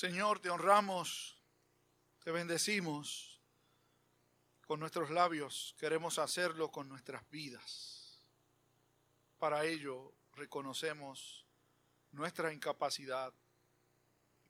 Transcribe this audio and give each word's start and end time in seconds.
Señor, 0.00 0.40
te 0.40 0.48
honramos, 0.48 1.36
te 2.24 2.30
bendecimos 2.30 3.38
con 4.66 4.80
nuestros 4.80 5.10
labios, 5.10 5.74
queremos 5.78 6.18
hacerlo 6.18 6.70
con 6.72 6.88
nuestras 6.88 7.28
vidas. 7.28 8.18
Para 9.38 9.66
ello 9.66 10.14
reconocemos 10.32 11.44
nuestra 12.12 12.50
incapacidad. 12.50 13.34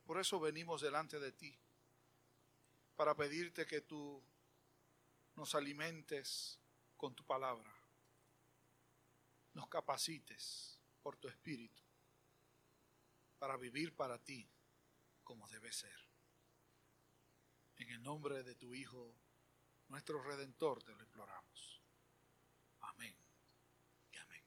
Por 0.05 0.21
eso 0.21 0.39
venimos 0.39 0.83
delante 0.83 1.19
de 1.19 1.33
ti, 1.33 1.59
para 2.95 3.17
pedirte 3.17 3.67
que 3.67 3.81
tú 3.81 4.23
nos 5.35 5.57
alimentes 5.57 6.61
con 6.97 7.13
tu 7.13 7.25
palabra, 7.25 7.75
nos 9.55 9.67
capacites 9.67 10.79
por 11.03 11.17
tu 11.17 11.27
espíritu 11.27 11.83
para 13.41 13.57
vivir 13.57 13.93
para 13.97 14.17
ti 14.17 14.49
como 15.31 15.47
debe 15.47 15.71
ser. 15.71 15.97
En 17.77 17.89
el 17.91 18.03
nombre 18.03 18.43
de 18.43 18.57
tu 18.57 18.75
Hijo, 18.75 19.15
nuestro 19.87 20.21
Redentor, 20.21 20.83
te 20.83 20.93
lo 20.93 21.05
imploramos. 21.05 21.81
Amén. 22.81 23.15
Y 24.11 24.17
amén. 24.17 24.43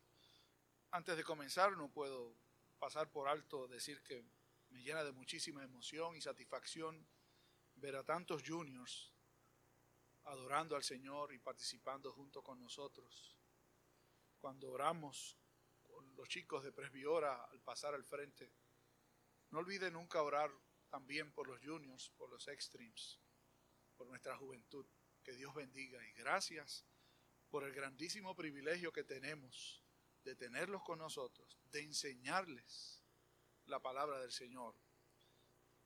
Antes 0.92 1.16
de 1.16 1.24
comenzar, 1.24 1.78
no 1.78 1.88
puedo 1.88 2.36
pasar 2.80 3.10
por 3.10 3.30
alto 3.30 3.66
decir 3.70 4.04
que 4.04 4.26
me 4.72 4.84
llena 4.84 5.06
de 5.06 5.14
muchísima 5.14 5.64
emoción 5.64 6.18
y 6.18 6.22
satisfacción 6.22 7.08
ver 7.76 7.96
a 7.96 8.04
tantos 8.04 8.44
juniors 8.46 9.14
adorando 10.26 10.76
al 10.76 10.84
Señor 10.84 11.32
y 11.32 11.40
participando 11.40 12.12
junto 12.12 12.44
con 12.44 12.60
nosotros. 12.60 13.38
Cuando 14.38 14.70
oramos 14.70 15.38
con 15.82 16.14
los 16.18 16.28
chicos 16.28 16.62
de 16.62 16.74
Presbiora 16.74 17.46
al 17.46 17.62
pasar 17.62 17.94
al 17.94 18.04
frente, 18.04 18.52
no 19.54 19.60
olvide 19.60 19.90
nunca 19.92 20.22
orar 20.24 20.52
también 20.94 21.32
por 21.32 21.48
los 21.48 21.60
juniors, 21.60 22.12
por 22.12 22.30
los 22.30 22.48
extremes, 22.48 23.20
por 23.98 24.06
nuestra 24.06 24.38
juventud. 24.38 24.86
Que 25.24 25.34
Dios 25.34 25.52
bendiga 25.56 26.06
y 26.06 26.12
gracias 26.12 26.86
por 27.50 27.64
el 27.64 27.74
grandísimo 27.74 28.36
privilegio 28.36 28.94
que 28.94 29.04
tenemos 29.04 29.84
de 30.24 30.36
tenerlos 30.36 30.84
con 30.84 31.00
nosotros, 31.00 31.58
de 31.72 31.82
enseñarles 31.82 33.04
la 33.66 33.80
palabra 33.80 34.20
del 34.20 34.32
Señor. 34.32 34.76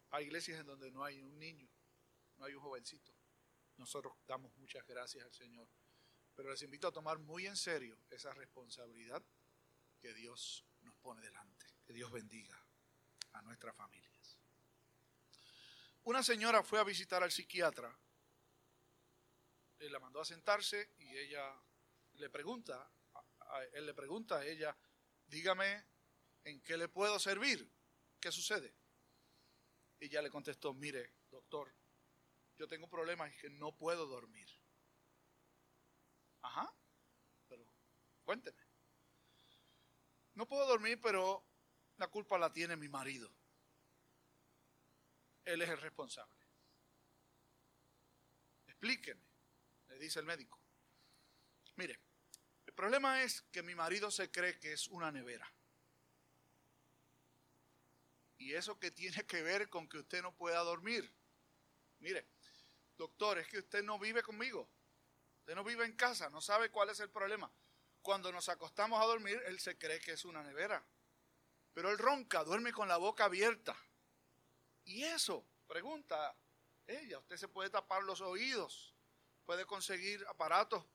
Hay 0.10 0.26
iglesias 0.26 0.60
en 0.60 0.66
donde 0.66 0.92
no 0.92 1.06
hay 1.06 1.22
un 1.22 1.40
niño, 1.40 1.70
no 2.36 2.44
hay 2.44 2.56
un 2.56 2.62
jovencito. 2.62 3.14
Nosotros 3.78 4.14
damos 4.28 4.54
muchas 4.58 4.86
gracias 4.86 5.24
al 5.24 5.34
Señor. 5.34 5.70
Pero 6.36 6.50
les 6.50 6.62
invito 6.64 6.86
a 6.86 6.92
tomar 6.92 7.18
muy 7.18 7.48
en 7.48 7.56
serio 7.56 7.98
esa 8.10 8.34
responsabilidad 8.34 9.24
que 10.02 10.14
Dios 10.14 10.66
nos 10.82 10.96
pone 10.98 11.22
delante. 11.22 11.66
Que 11.86 11.94
Dios 11.94 12.12
bendiga 12.12 12.62
a 13.32 13.42
nuestras 13.42 13.74
familias. 13.74 14.17
Una 16.08 16.24
señora 16.24 16.64
fue 16.64 16.80
a 16.80 16.86
visitar 16.86 17.22
al 17.22 17.34
psiquiatra, 17.34 17.94
él 19.80 19.92
la 19.92 20.00
mandó 20.00 20.22
a 20.22 20.26
sentarse 20.26 20.94
y 21.00 21.18
ella 21.18 21.54
le 22.14 22.30
pregunta, 22.30 22.90
él 23.74 23.86
le 23.86 23.94
pregunta 23.94 24.38
a 24.38 24.46
ella, 24.46 24.74
dígame 25.26 25.86
en 26.46 26.62
qué 26.62 26.78
le 26.78 26.88
puedo 26.88 27.20
servir, 27.20 27.70
qué 28.22 28.32
sucede. 28.32 28.74
Y 30.00 30.06
ella 30.06 30.22
le 30.22 30.30
contestó, 30.30 30.74
mire, 30.74 31.14
doctor, 31.30 31.76
yo 32.56 32.70
tengo 32.70 32.88
problemas 32.88 33.30
y 33.34 33.38
que 33.38 33.50
no 33.50 33.76
puedo 33.76 34.06
dormir. 34.06 34.48
Ajá, 36.42 36.74
pero 37.50 37.70
cuénteme. 38.24 38.64
No 40.36 40.48
puedo 40.48 40.66
dormir, 40.68 41.02
pero 41.02 41.46
la 41.98 42.08
culpa 42.08 42.38
la 42.38 42.54
tiene 42.54 42.78
mi 42.78 42.88
marido. 42.88 43.30
Él 45.48 45.62
es 45.62 45.70
el 45.70 45.80
responsable. 45.80 46.46
Explíqueme, 48.68 49.24
le 49.88 49.98
dice 49.98 50.20
el 50.20 50.26
médico. 50.26 50.60
Mire, 51.78 51.98
el 52.66 52.74
problema 52.74 53.24
es 53.24 53.44
que 53.44 53.64
mi 53.64 53.74
marido 53.74 54.12
se 54.12 54.30
cree 54.30 54.60
que 54.60 54.74
es 54.74 54.90
una 54.90 55.10
nevera. 55.10 55.50
¿Y 58.40 58.56
eso 58.56 58.78
que 58.78 58.92
tiene 58.92 59.26
que 59.26 59.42
ver 59.42 59.70
con 59.70 59.88
que 59.88 60.00
usted 60.00 60.22
no 60.22 60.36
pueda 60.36 60.60
dormir? 60.60 61.10
Mire, 62.00 62.28
doctor, 62.98 63.38
es 63.38 63.48
que 63.48 63.60
usted 63.60 63.84
no 63.84 63.98
vive 63.98 64.22
conmigo. 64.22 64.70
Usted 65.40 65.56
no 65.56 65.64
vive 65.64 65.86
en 65.86 65.96
casa, 65.96 66.30
no 66.30 66.42
sabe 66.42 66.70
cuál 66.70 66.90
es 66.90 67.00
el 67.00 67.10
problema. 67.10 67.50
Cuando 68.02 68.34
nos 68.34 68.50
acostamos 68.50 69.02
a 69.02 69.06
dormir, 69.06 69.42
él 69.46 69.62
se 69.62 69.78
cree 69.78 70.02
que 70.02 70.12
es 70.12 70.26
una 70.26 70.44
nevera. 70.44 70.86
Pero 71.74 71.90
él 71.90 71.98
ronca, 71.98 72.44
duerme 72.44 72.74
con 72.74 72.90
la 72.90 72.98
boca 72.98 73.26
abierta. 73.26 73.78
Y 74.88 75.04
eso, 75.04 75.46
pregunta 75.68 76.34
ella, 76.88 77.20
usted 77.20 77.36
se 77.36 77.50
puede 77.50 77.70
tapar 77.70 78.04
los 78.04 78.22
oídos, 78.22 78.96
puede 79.46 79.66
conseguir 79.66 80.26
aparatos 80.30 80.86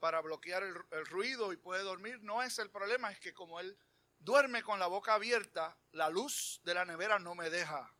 para 0.00 0.20
bloquear 0.20 0.64
el, 0.64 1.06
ruido 1.06 1.52
y 1.52 1.56
puede 1.56 1.84
dormir. 1.84 2.20
No 2.22 2.42
es 2.42 2.58
el 2.58 2.70
problema, 2.70 3.12
es 3.12 3.20
que 3.20 3.32
como 3.32 3.60
él 3.60 3.78
duerme 4.18 4.64
con 4.64 4.80
la 4.80 4.88
boca 4.88 5.14
abierta, 5.14 5.78
la 5.92 6.10
luz 6.10 6.60
de 6.64 6.74
la 6.74 6.84
nevera 6.84 7.20
no 7.20 7.36
me 7.36 7.48
deja 7.48 7.94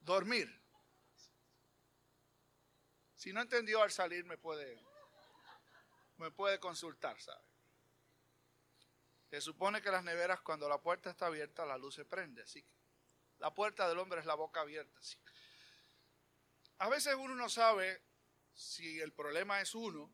dormir. 0.00 0.48
Si 3.14 3.34
no 3.34 3.42
entendió 3.42 3.82
al 3.82 3.90
salir 3.90 4.24
me 4.24 4.38
puede, 4.38 4.82
me 6.16 6.30
puede 6.30 6.58
consultar, 6.58 7.20
¿sabe? 7.20 7.44
Se 9.28 9.42
supone 9.42 9.82
que 9.82 9.90
las 9.90 10.02
neveras, 10.02 10.40
cuando 10.40 10.66
la 10.66 10.80
puerta 10.80 11.10
está 11.10 11.26
abierta, 11.26 11.66
la 11.66 11.76
luz 11.76 11.96
se 11.96 12.06
prende. 12.06 12.42
Así 12.42 12.62
que 12.62 12.75
la 13.38 13.52
puerta 13.54 13.88
del 13.88 13.98
hombre 13.98 14.20
es 14.20 14.26
la 14.26 14.34
boca 14.34 14.60
abierta. 14.60 14.98
A 16.78 16.88
veces 16.88 17.14
uno 17.14 17.34
no 17.34 17.48
sabe 17.48 18.02
si 18.54 19.00
el 19.00 19.12
problema 19.12 19.60
es 19.60 19.74
uno 19.74 20.12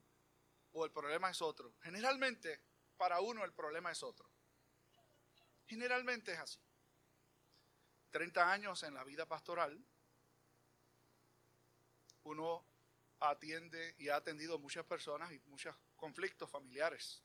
o 0.73 0.85
el 0.85 0.91
problema 0.91 1.31
es 1.31 1.43
otro. 1.43 1.75
Generalmente, 1.83 2.61
para 2.97 3.21
uno 3.21 3.45
el 3.45 3.53
problema 3.53 3.91
es 3.91 4.03
otro. 4.03 4.29
Generalmente 5.67 6.33
es 6.33 6.39
así. 6.39 6.61
30 8.11 8.53
años 8.53 8.83
en 8.83 8.95
la 8.95 9.05
vida 9.05 9.27
pastoral, 9.27 9.83
uno 12.25 12.65
atiende 13.21 13.95
y 13.99 14.09
ha 14.09 14.17
atendido 14.17 14.59
muchas 14.59 14.85
personas 14.85 15.33
y 15.33 15.39
muchos 15.47 15.75
conflictos 15.97 16.51
familiares 16.51 17.23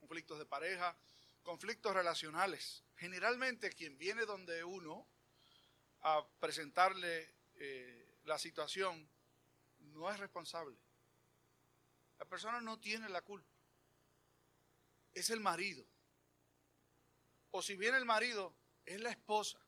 conflictos 0.00 0.38
de 0.38 0.46
pareja, 0.46 0.96
conflictos 1.42 1.94
relacionales. 1.94 2.84
Generalmente 2.96 3.70
quien 3.70 3.96
viene 3.98 4.26
donde 4.26 4.64
uno 4.64 5.06
a 6.02 6.26
presentarle 6.38 7.34
eh, 7.54 8.18
la 8.24 8.38
situación 8.38 9.08
no 9.78 10.10
es 10.10 10.18
responsable. 10.18 10.76
La 12.18 12.24
persona 12.26 12.60
no 12.60 12.78
tiene 12.78 13.08
la 13.08 13.22
culpa. 13.22 13.48
Es 15.14 15.30
el 15.30 15.40
marido. 15.40 15.84
O 17.50 17.62
si 17.62 17.76
viene 17.76 17.96
el 17.96 18.04
marido, 18.04 18.54
es 18.84 19.00
la 19.00 19.10
esposa. 19.10 19.58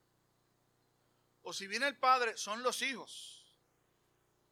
O 1.41 1.51
si 1.51 1.67
viene 1.67 1.87
el 1.87 1.97
padre, 1.97 2.37
son 2.37 2.63
los 2.63 2.81
hijos. 2.81 3.55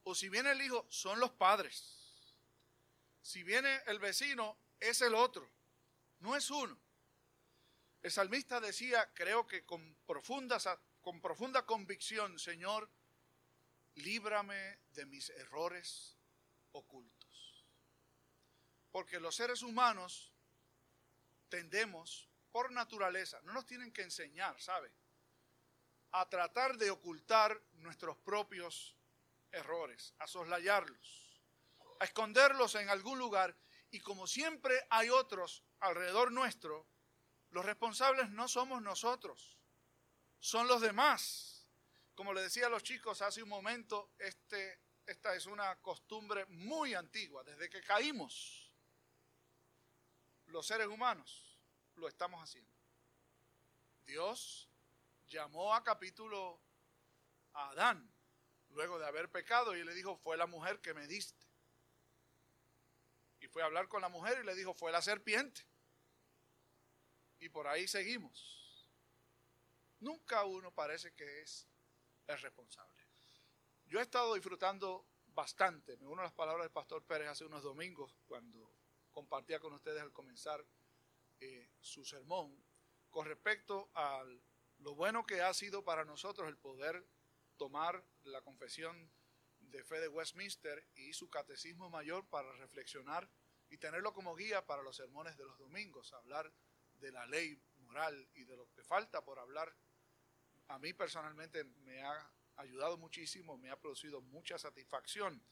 O 0.03 0.15
si 0.15 0.29
viene 0.29 0.51
el 0.51 0.61
hijo, 0.61 0.85
son 0.89 1.19
los 1.19 1.31
padres. 1.31 2.35
Si 3.21 3.43
viene 3.43 3.81
el 3.85 3.99
vecino, 3.99 4.57
es 4.79 5.01
el 5.01 5.13
otro 5.13 5.49
no 6.21 6.35
es 6.35 6.49
uno. 6.49 6.77
El 8.01 8.11
salmista 8.11 8.59
decía, 8.59 9.11
creo 9.13 9.45
que 9.45 9.63
con 9.63 9.95
profunda, 10.07 10.57
con 11.01 11.21
profunda 11.21 11.65
convicción, 11.65 12.39
Señor, 12.39 12.89
líbrame 13.95 14.79
de 14.93 15.05
mis 15.05 15.29
errores 15.29 16.17
ocultos. 16.71 17.65
Porque 18.91 19.19
los 19.19 19.35
seres 19.35 19.61
humanos 19.61 20.33
tendemos, 21.49 22.27
por 22.51 22.71
naturaleza, 22.71 23.39
no 23.43 23.53
nos 23.53 23.65
tienen 23.65 23.91
que 23.91 24.01
enseñar, 24.01 24.59
¿sabe? 24.59 24.91
A 26.11 26.27
tratar 26.27 26.77
de 26.77 26.89
ocultar 26.89 27.61
nuestros 27.73 28.17
propios 28.17 28.97
errores, 29.51 30.13
a 30.17 30.27
soslayarlos, 30.27 31.41
a 31.99 32.05
esconderlos 32.05 32.75
en 32.75 32.89
algún 32.89 33.19
lugar. 33.19 33.55
Y 33.91 33.99
como 33.99 34.25
siempre 34.25 34.85
hay 34.89 35.09
otros 35.09 35.63
alrededor 35.79 36.31
nuestro, 36.31 36.87
los 37.51 37.65
responsables 37.65 38.29
no 38.29 38.47
somos 38.47 38.81
nosotros, 38.81 39.57
son 40.39 40.67
los 40.67 40.81
demás. 40.81 41.67
Como 42.15 42.33
le 42.33 42.41
decía 42.41 42.67
a 42.67 42.69
los 42.69 42.83
chicos 42.83 43.21
hace 43.21 43.43
un 43.43 43.49
momento, 43.49 44.11
este, 44.17 44.79
esta 45.05 45.35
es 45.35 45.45
una 45.45 45.75
costumbre 45.81 46.45
muy 46.47 46.93
antigua, 46.93 47.43
desde 47.43 47.69
que 47.69 47.81
caímos 47.81 48.71
los 50.47 50.67
seres 50.67 50.87
humanos 50.87 51.57
lo 51.95 52.07
estamos 52.07 52.41
haciendo. 52.43 52.71
Dios 54.05 54.69
llamó 55.27 55.73
a 55.73 55.83
capítulo 55.83 56.59
a 57.53 57.69
Adán 57.69 58.11
luego 58.69 58.99
de 58.99 59.05
haber 59.05 59.29
pecado 59.29 59.75
y 59.75 59.83
le 59.83 59.93
dijo, 59.93 60.17
fue 60.17 60.37
la 60.37 60.47
mujer 60.47 60.79
que 60.81 60.93
me 60.93 61.07
diste. 61.07 61.45
Y 63.39 63.47
fue 63.47 63.63
a 63.63 63.65
hablar 63.65 63.87
con 63.87 64.01
la 64.01 64.09
mujer 64.09 64.39
y 64.41 64.45
le 64.45 64.55
dijo, 64.55 64.73
fue 64.73 64.91
la 64.91 65.01
serpiente. 65.01 65.65
Y 67.41 67.49
por 67.49 67.67
ahí 67.67 67.87
seguimos. 67.87 68.87
Nunca 69.99 70.45
uno 70.45 70.71
parece 70.71 71.13
que 71.13 71.41
es 71.41 71.67
es 72.27 72.41
responsable. 72.41 73.03
Yo 73.85 73.99
he 73.99 74.03
estado 74.03 74.33
disfrutando 74.35 75.05
bastante, 75.33 75.97
me 75.97 76.07
uno 76.07 76.21
a 76.21 76.25
las 76.25 76.33
palabras 76.33 76.65
del 76.65 76.71
pastor 76.71 77.03
Pérez 77.03 77.27
hace 77.27 77.45
unos 77.45 77.63
domingos 77.63 78.15
cuando 78.27 78.73
compartía 79.11 79.59
con 79.59 79.73
ustedes 79.73 80.01
al 80.01 80.11
comenzar 80.11 80.65
eh, 81.39 81.69
su 81.79 82.05
sermón 82.05 82.55
con 83.09 83.25
respecto 83.25 83.89
a 83.93 84.23
lo 84.79 84.95
bueno 84.95 85.25
que 85.25 85.41
ha 85.41 85.53
sido 85.53 85.83
para 85.83 86.05
nosotros 86.05 86.47
el 86.47 86.57
poder 86.57 87.05
tomar 87.57 88.03
la 88.23 88.41
confesión 88.41 89.11
de 89.59 89.83
fe 89.83 89.99
de 89.99 90.07
Westminster 90.07 90.85
y 90.95 91.13
su 91.13 91.29
catecismo 91.29 91.89
mayor 91.89 92.25
para 92.27 92.51
reflexionar 92.53 93.29
y 93.69 93.77
tenerlo 93.77 94.13
como 94.13 94.35
guía 94.35 94.65
para 94.65 94.81
los 94.81 94.95
sermones 94.95 95.37
de 95.37 95.45
los 95.45 95.57
domingos, 95.57 96.13
hablar 96.13 96.51
de 97.01 97.11
la 97.11 97.25
ley 97.25 97.61
moral 97.79 98.29
y 98.35 98.45
de 98.45 98.55
lo 98.55 98.69
que 98.71 98.83
falta 98.83 99.23
por 99.25 99.39
hablar. 99.39 99.75
A 100.67 100.79
mí 100.79 100.93
personalmente 100.93 101.63
me 101.63 102.01
ha 102.01 102.31
ayudado 102.55 102.97
muchísimo, 102.97 103.57
me 103.57 103.69
ha 103.69 103.75
producido 103.75 104.21
mucha 104.21 104.57
satisfacción. 104.57 105.43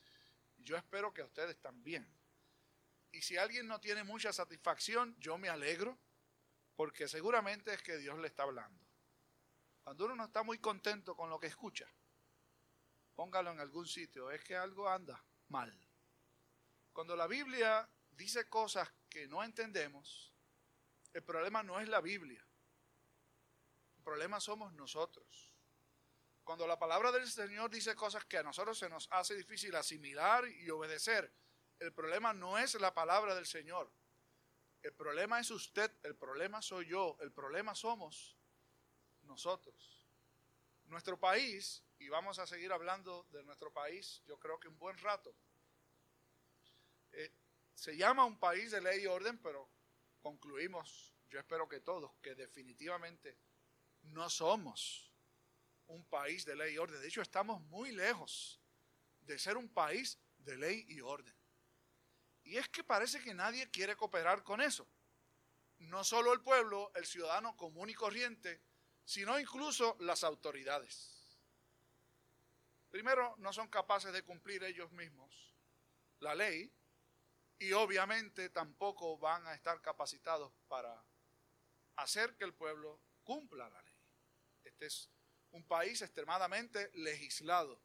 Yo 0.57 0.77
espero 0.77 1.13
que 1.13 1.21
a 1.21 1.25
ustedes 1.25 1.59
también. 1.59 2.07
Y 3.11 3.21
si 3.21 3.37
alguien 3.37 3.67
no 3.67 3.79
tiene 3.81 4.03
mucha 4.03 4.31
satisfacción, 4.31 5.15
yo 5.19 5.37
me 5.37 5.49
alegro, 5.49 5.97
porque 6.75 7.07
seguramente 7.07 7.73
es 7.73 7.81
que 7.81 7.97
Dios 7.97 8.17
le 8.19 8.27
está 8.27 8.43
hablando. 8.43 8.85
Cuando 9.83 10.05
uno 10.05 10.15
no 10.15 10.25
está 10.25 10.43
muy 10.43 10.59
contento 10.59 11.15
con 11.15 11.29
lo 11.29 11.39
que 11.39 11.47
escucha, 11.47 11.91
póngalo 13.15 13.51
en 13.51 13.59
algún 13.59 13.87
sitio, 13.87 14.29
es 14.29 14.43
que 14.43 14.55
algo 14.55 14.87
anda 14.87 15.21
mal. 15.47 15.75
Cuando 16.93 17.15
la 17.15 17.27
Biblia 17.27 17.89
dice 18.11 18.47
cosas 18.47 18.89
que 19.09 19.27
no 19.27 19.43
entendemos, 19.43 20.31
el 21.13 21.23
problema 21.23 21.63
no 21.63 21.79
es 21.79 21.88
la 21.88 22.01
Biblia. 22.01 22.45
El 23.97 24.03
problema 24.03 24.39
somos 24.39 24.73
nosotros. 24.73 25.53
Cuando 26.44 26.65
la 26.65 26.79
palabra 26.79 27.11
del 27.11 27.27
Señor 27.27 27.69
dice 27.69 27.95
cosas 27.95 28.25
que 28.25 28.38
a 28.38 28.44
nosotros 28.44 28.77
se 28.77 28.89
nos 28.89 29.07
hace 29.11 29.35
difícil 29.35 29.75
asimilar 29.75 30.47
y 30.47 30.69
obedecer, 30.69 31.31
el 31.79 31.94
problema 31.94 32.33
no 32.33 32.57
es 32.57 32.73
la 32.75 32.94
palabra 32.94 33.35
del 33.35 33.45
Señor. 33.45 33.91
El 34.81 34.94
problema 34.94 35.39
es 35.39 35.51
usted, 35.51 35.91
el 36.03 36.15
problema 36.15 36.61
soy 36.61 36.88
yo, 36.88 37.17
el 37.21 37.31
problema 37.31 37.75
somos 37.75 38.38
nosotros. 39.23 40.06
Nuestro 40.85 41.19
país, 41.19 41.83
y 42.00 42.09
vamos 42.09 42.39
a 42.39 42.47
seguir 42.47 42.71
hablando 42.71 43.27
de 43.31 43.44
nuestro 43.44 43.71
país, 43.71 44.23
yo 44.25 44.39
creo 44.39 44.59
que 44.59 44.69
un 44.69 44.79
buen 44.79 44.97
rato, 44.97 45.35
eh, 47.11 47.31
se 47.75 47.95
llama 47.95 48.25
un 48.25 48.39
país 48.39 48.71
de 48.71 48.81
ley 48.81 49.03
y 49.03 49.07
orden, 49.07 49.38
pero 49.39 49.69
concluimos, 50.21 51.13
yo 51.30 51.39
espero 51.39 51.68
que 51.68 51.80
todos, 51.80 52.12
que 52.21 52.36
definitivamente 52.36 53.38
no 54.04 54.30
somos 54.30 55.12
un 55.88 56.06
país 56.06 56.45
de 56.45 56.56
ley 56.56 56.75
y 56.75 56.77
orden. 56.77 57.01
De 57.01 57.07
hecho, 57.07 57.21
estamos 57.21 57.62
muy 57.63 57.92
lejos 57.92 58.62
de 59.21 59.38
ser 59.38 59.57
un 59.57 59.69
país 59.69 60.19
de 60.38 60.57
ley 60.57 60.86
y 60.88 61.01
orden. 61.01 61.36
Y 62.44 62.57
es 62.57 62.68
que 62.69 62.83
parece 62.83 63.19
que 63.21 63.33
nadie 63.33 63.69
quiere 63.69 63.95
cooperar 63.95 64.44
con 64.44 64.62
eso. 64.62 64.88
No 65.80 66.04
solo 66.04 66.33
el 66.33 66.42
pueblo, 66.42 66.92
el 66.95 67.06
ciudadano 67.06 67.56
común 67.56 67.89
y 67.89 67.94
corriente, 67.94 68.62
sino 69.06 69.39
incluso 69.39 69.98
las 70.00 70.24
autoridades. 70.24 71.38
Primero, 72.89 73.36
no 73.38 73.54
son 73.54 73.68
capaces 73.68 74.12
de 74.12 74.24
cumplir 74.24 74.63
ellos 74.63 74.92
mismos 74.92 75.50
la 76.19 76.36
ley 76.36 76.71
y 77.59 77.73
obviamente 77.73 78.50
tampoco 78.50 79.17
van 79.17 79.45
a 79.45 79.53
estar 79.53 79.81
capacitados 79.81 80.51
para 80.67 81.06
hacer 81.97 82.35
que 82.35 82.45
el 82.45 82.53
pueblo 82.53 83.01
cumpla 83.23 83.69
la 83.69 83.81
ley. 83.81 83.94
Este 84.63 84.85
es 84.85 85.09
un 85.51 85.63
país 85.65 86.01
extremadamente 86.01 86.89
legislado, 86.94 87.81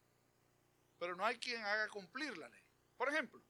pero 0.99 1.17
no 1.17 1.27
hay 1.27 1.39
quien 1.39 1.61
haga 1.63 1.89
cumplir 1.89 2.39
la 2.39 2.49
ley. 2.49 2.63
Por 2.97 3.09
ejemplo, 3.09 3.43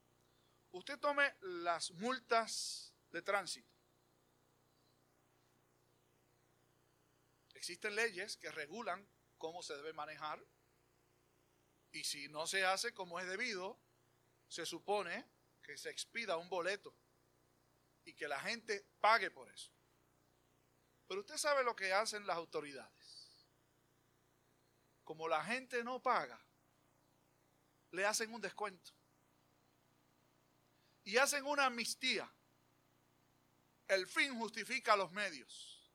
usted 0.73 0.99
tome 0.99 1.35
las 1.43 1.91
multas 1.93 2.95
de 3.11 3.21
tránsito. 3.21 3.71
Existen 7.55 7.95
leyes 7.95 8.39
que 8.39 8.51
regulan 8.51 9.07
cómo 9.37 9.63
se 9.63 9.77
debe 9.77 9.93
manejar 9.93 10.43
y 11.93 12.05
si 12.05 12.29
no 12.29 12.47
se 12.47 12.65
hace 12.65 12.93
como 12.93 13.21
es 13.21 13.27
debido, 13.27 13.79
se 14.49 14.67
supone 14.67 15.25
que 15.65 15.77
se 15.77 15.91
expida 15.91 16.37
un 16.37 16.49
boleto 16.49 16.95
y 18.05 18.13
que 18.15 18.29
la 18.29 18.39
gente 18.39 18.87
pague 19.01 19.31
por 19.31 19.49
eso. 19.49 19.73
Pero 21.09 21.21
usted 21.21 21.37
sabe 21.37 21.65
lo 21.65 21.75
que 21.75 21.93
hacen 21.93 22.27
las 22.27 22.37
autoridades. 22.37 23.47
Como 25.03 25.27
la 25.27 25.43
gente 25.45 25.83
no 25.83 26.01
paga, 26.01 26.41
le 27.91 28.05
hacen 28.05 28.33
un 28.33 28.41
descuento. 28.41 28.93
Y 31.05 31.17
hacen 31.17 31.45
una 31.45 31.67
amnistía. 31.67 32.31
El 33.89 34.07
fin 34.07 34.39
justifica 34.39 34.97
los 34.97 35.13
medios. 35.13 35.91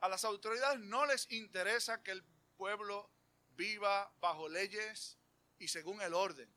A 0.00 0.08
las 0.08 0.24
autoridades 0.24 0.80
no 0.80 1.06
les 1.06 1.30
interesa 1.30 2.02
que 2.02 2.10
el 2.10 2.24
pueblo 2.56 3.10
viva 3.50 4.12
bajo 4.18 4.48
leyes 4.48 5.18
y 5.58 5.68
según 5.68 6.00
el 6.02 6.14
orden 6.14 6.52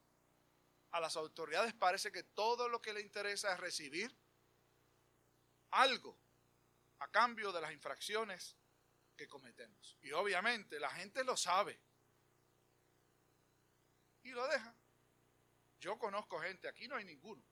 a 0.96 1.02
las 1.02 1.18
autoridades 1.18 1.74
parece 1.74 2.10
que 2.10 2.24
todo 2.24 2.70
lo 2.70 2.82
que 2.82 2.94
le 2.94 3.02
interesa 3.02 3.52
es 3.52 3.60
recibir 3.60 4.18
algo 5.72 6.18
a 7.00 7.12
cambio 7.12 7.52
de 7.52 7.60
las 7.60 7.74
infracciones 7.74 8.56
que 9.18 9.28
cometemos. 9.28 9.98
Y 10.04 10.14
obviamente 10.14 10.80
la 10.80 10.90
gente 10.90 11.26
lo 11.26 11.36
sabe 11.36 11.78
y 14.24 14.32
lo 14.32 14.48
deja. 14.48 14.74
Yo 15.82 16.00
conozco 16.00 16.40
gente, 16.40 16.70
aquí 16.70 16.88
no 16.88 16.96
hay 16.96 17.04
ninguno, 17.04 17.44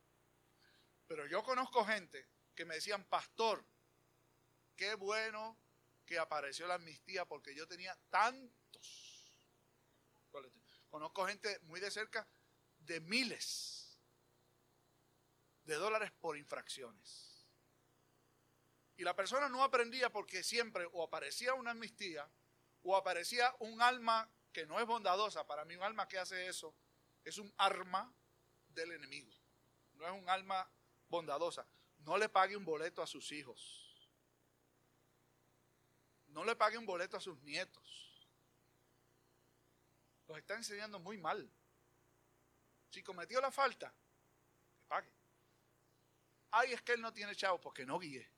pero 1.06 1.28
yo 1.28 1.44
conozco 1.44 1.84
gente 1.84 2.26
que 2.56 2.64
me 2.64 2.76
decían, 2.76 3.04
pastor, 3.04 3.66
qué 4.78 4.96
bueno 4.96 5.60
que 6.06 6.18
apareció 6.18 6.66
la 6.66 6.76
amnistía 6.76 7.26
porque 7.26 7.54
yo 7.54 7.68
tenía 7.68 7.94
tantos. 8.10 9.38
Conozco 10.90 11.28
gente 11.28 11.60
muy 11.64 11.82
de 11.82 11.92
cerca 11.92 12.26
de 12.86 13.00
miles 13.02 13.98
de 15.64 15.76
dólares 15.76 16.12
por 16.20 16.38
infracciones. 16.38 17.48
Y 18.96 19.04
la 19.04 19.16
persona 19.16 19.50
no 19.50 19.64
aprendía 19.64 20.12
porque 20.12 20.44
siempre 20.44 20.88
o 20.92 21.04
aparecía 21.04 21.54
una 21.54 21.72
amnistía 21.72 22.30
o 22.84 22.96
aparecía 22.96 23.56
un 23.60 23.82
alma 23.82 24.30
que 24.52 24.66
no 24.66 24.80
es 24.80 24.86
bondadosa. 24.86 25.48
Para 25.48 25.66
mí 25.66 25.76
un 25.76 25.84
alma 25.84 26.08
que 26.08 26.20
hace 26.20 26.48
eso 26.48 26.76
es 27.24 27.38
un 27.38 27.52
arma 27.58 28.14
del 28.70 28.92
enemigo. 28.92 29.32
No 29.94 30.06
es 30.06 30.12
un 30.12 30.30
alma 30.30 30.70
bondadosa. 31.10 31.66
No 32.00 32.18
le 32.18 32.30
pague 32.30 32.58
un 32.58 32.66
boleto 32.66 33.02
a 33.02 33.08
sus 33.08 33.32
hijos. 33.32 34.10
No 36.28 36.44
le 36.44 36.56
pague 36.56 36.78
un 36.78 36.86
boleto 36.86 37.18
a 37.18 37.22
sus 37.22 37.42
nietos. 37.44 38.28
Los 40.28 40.38
está 40.38 40.56
enseñando 40.56 41.00
muy 41.00 41.18
mal. 41.18 41.50
Si 42.94 43.02
cometió 43.02 43.42
la 43.42 43.50
falta, 43.50 43.92
que 44.76 44.84
pague. 44.88 45.12
Ay, 46.52 46.74
es 46.74 46.82
que 46.84 46.92
él 46.92 47.02
no 47.02 47.12
tiene 47.12 47.36
chavo 47.36 47.60
porque 47.60 47.88
no 47.88 47.98
guíe. 47.98 48.30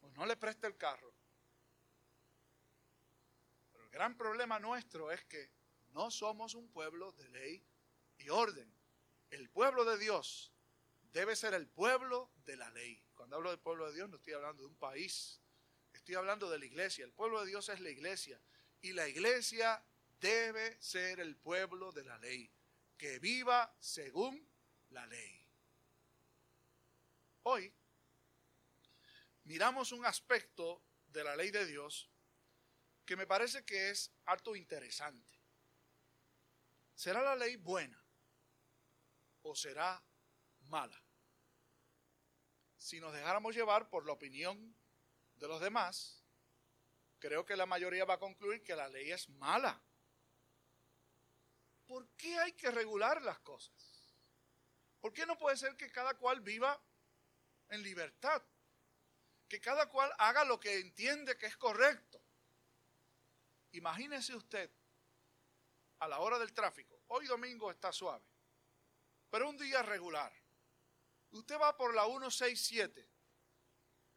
O 0.00 0.10
no 0.12 0.24
le 0.24 0.38
preste 0.38 0.66
el 0.66 0.78
carro. 0.78 1.12
Pero 3.72 3.84
el 3.84 3.90
gran 3.90 4.16
problema 4.16 4.58
nuestro 4.58 5.12
es 5.12 5.22
que 5.24 5.50
no 5.90 6.10
somos 6.10 6.54
un 6.54 6.66
pueblo 6.70 7.12
de 7.12 7.28
ley 7.28 7.62
y 8.16 8.30
orden. 8.30 8.74
El 9.30 9.50
pueblo 9.50 9.84
de 9.84 9.98
Dios 9.98 10.50
debe 11.12 11.36
ser 11.36 11.52
el 11.52 11.68
pueblo 11.68 12.30
de 12.46 12.56
la 12.56 12.70
ley. 12.70 13.04
Cuando 13.14 13.36
hablo 13.36 13.50
del 13.50 13.60
pueblo 13.60 13.86
de 13.88 13.96
Dios 13.96 14.08
no 14.08 14.16
estoy 14.16 14.32
hablando 14.32 14.62
de 14.62 14.68
un 14.68 14.76
país, 14.76 15.42
estoy 15.92 16.14
hablando 16.14 16.48
de 16.48 16.58
la 16.58 16.64
iglesia. 16.64 17.04
El 17.04 17.12
pueblo 17.12 17.42
de 17.42 17.48
Dios 17.48 17.68
es 17.68 17.80
la 17.80 17.90
iglesia. 17.90 18.40
Y 18.80 18.94
la 18.94 19.06
iglesia 19.06 19.84
debe 20.22 20.80
ser 20.80 21.20
el 21.20 21.36
pueblo 21.36 21.90
de 21.90 22.04
la 22.04 22.16
ley, 22.18 22.50
que 22.96 23.18
viva 23.18 23.74
según 23.80 24.48
la 24.90 25.04
ley. 25.06 25.46
Hoy 27.42 27.74
miramos 29.44 29.90
un 29.90 30.06
aspecto 30.06 30.80
de 31.08 31.24
la 31.24 31.34
ley 31.34 31.50
de 31.50 31.66
Dios 31.66 32.08
que 33.04 33.16
me 33.16 33.26
parece 33.26 33.64
que 33.64 33.90
es 33.90 34.12
harto 34.24 34.54
interesante. 34.54 35.34
¿Será 36.94 37.20
la 37.20 37.34
ley 37.34 37.56
buena 37.56 38.00
o 39.42 39.56
será 39.56 40.00
mala? 40.68 41.02
Si 42.78 43.00
nos 43.00 43.12
dejáramos 43.12 43.56
llevar 43.56 43.90
por 43.90 44.06
la 44.06 44.12
opinión 44.12 44.76
de 45.34 45.48
los 45.48 45.60
demás, 45.60 46.22
creo 47.18 47.44
que 47.44 47.56
la 47.56 47.66
mayoría 47.66 48.04
va 48.04 48.14
a 48.14 48.20
concluir 48.20 48.62
que 48.62 48.76
la 48.76 48.88
ley 48.88 49.10
es 49.10 49.28
mala. 49.28 49.82
¿Por 51.92 52.08
qué 52.16 52.38
hay 52.38 52.52
que 52.52 52.70
regular 52.70 53.20
las 53.20 53.38
cosas? 53.40 53.74
¿Por 54.98 55.12
qué 55.12 55.26
no 55.26 55.36
puede 55.36 55.58
ser 55.58 55.76
que 55.76 55.92
cada 55.92 56.14
cual 56.14 56.40
viva 56.40 56.82
en 57.68 57.82
libertad? 57.82 58.42
Que 59.46 59.60
cada 59.60 59.90
cual 59.90 60.10
haga 60.16 60.42
lo 60.46 60.58
que 60.58 60.78
entiende 60.78 61.36
que 61.36 61.44
es 61.44 61.56
correcto. 61.58 62.18
Imagínese 63.72 64.34
usted 64.34 64.70
a 65.98 66.08
la 66.08 66.20
hora 66.20 66.38
del 66.38 66.54
tráfico. 66.54 66.98
Hoy 67.08 67.26
domingo 67.26 67.70
está 67.70 67.92
suave, 67.92 68.24
pero 69.28 69.50
un 69.50 69.58
día 69.58 69.82
regular. 69.82 70.32
Usted 71.32 71.60
va 71.60 71.76
por 71.76 71.94
la 71.94 72.06
167 72.06 73.06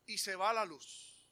y 0.06 0.18
se 0.18 0.38
va 0.38 0.54
la 0.54 0.64
luz. 0.64 1.28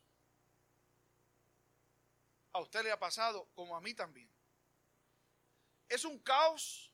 A 2.52 2.60
usted 2.60 2.84
le 2.84 2.92
ha 2.92 3.00
pasado 3.00 3.48
como 3.54 3.78
a 3.78 3.80
mí 3.80 3.94
también. 3.94 4.43
Es 5.90 6.06
un 6.06 6.20
caos 6.20 6.94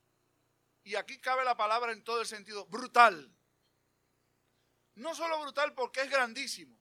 y 0.83 0.95
aquí 0.95 1.19
cabe 1.19 1.43
la 1.45 1.55
palabra 1.55 1.91
en 1.91 2.03
todo 2.03 2.21
el 2.21 2.27
sentido, 2.27 2.65
brutal. 2.65 3.35
No 4.95 5.13
solo 5.15 5.39
brutal 5.41 5.73
porque 5.73 6.01
es 6.01 6.09
grandísimo, 6.09 6.77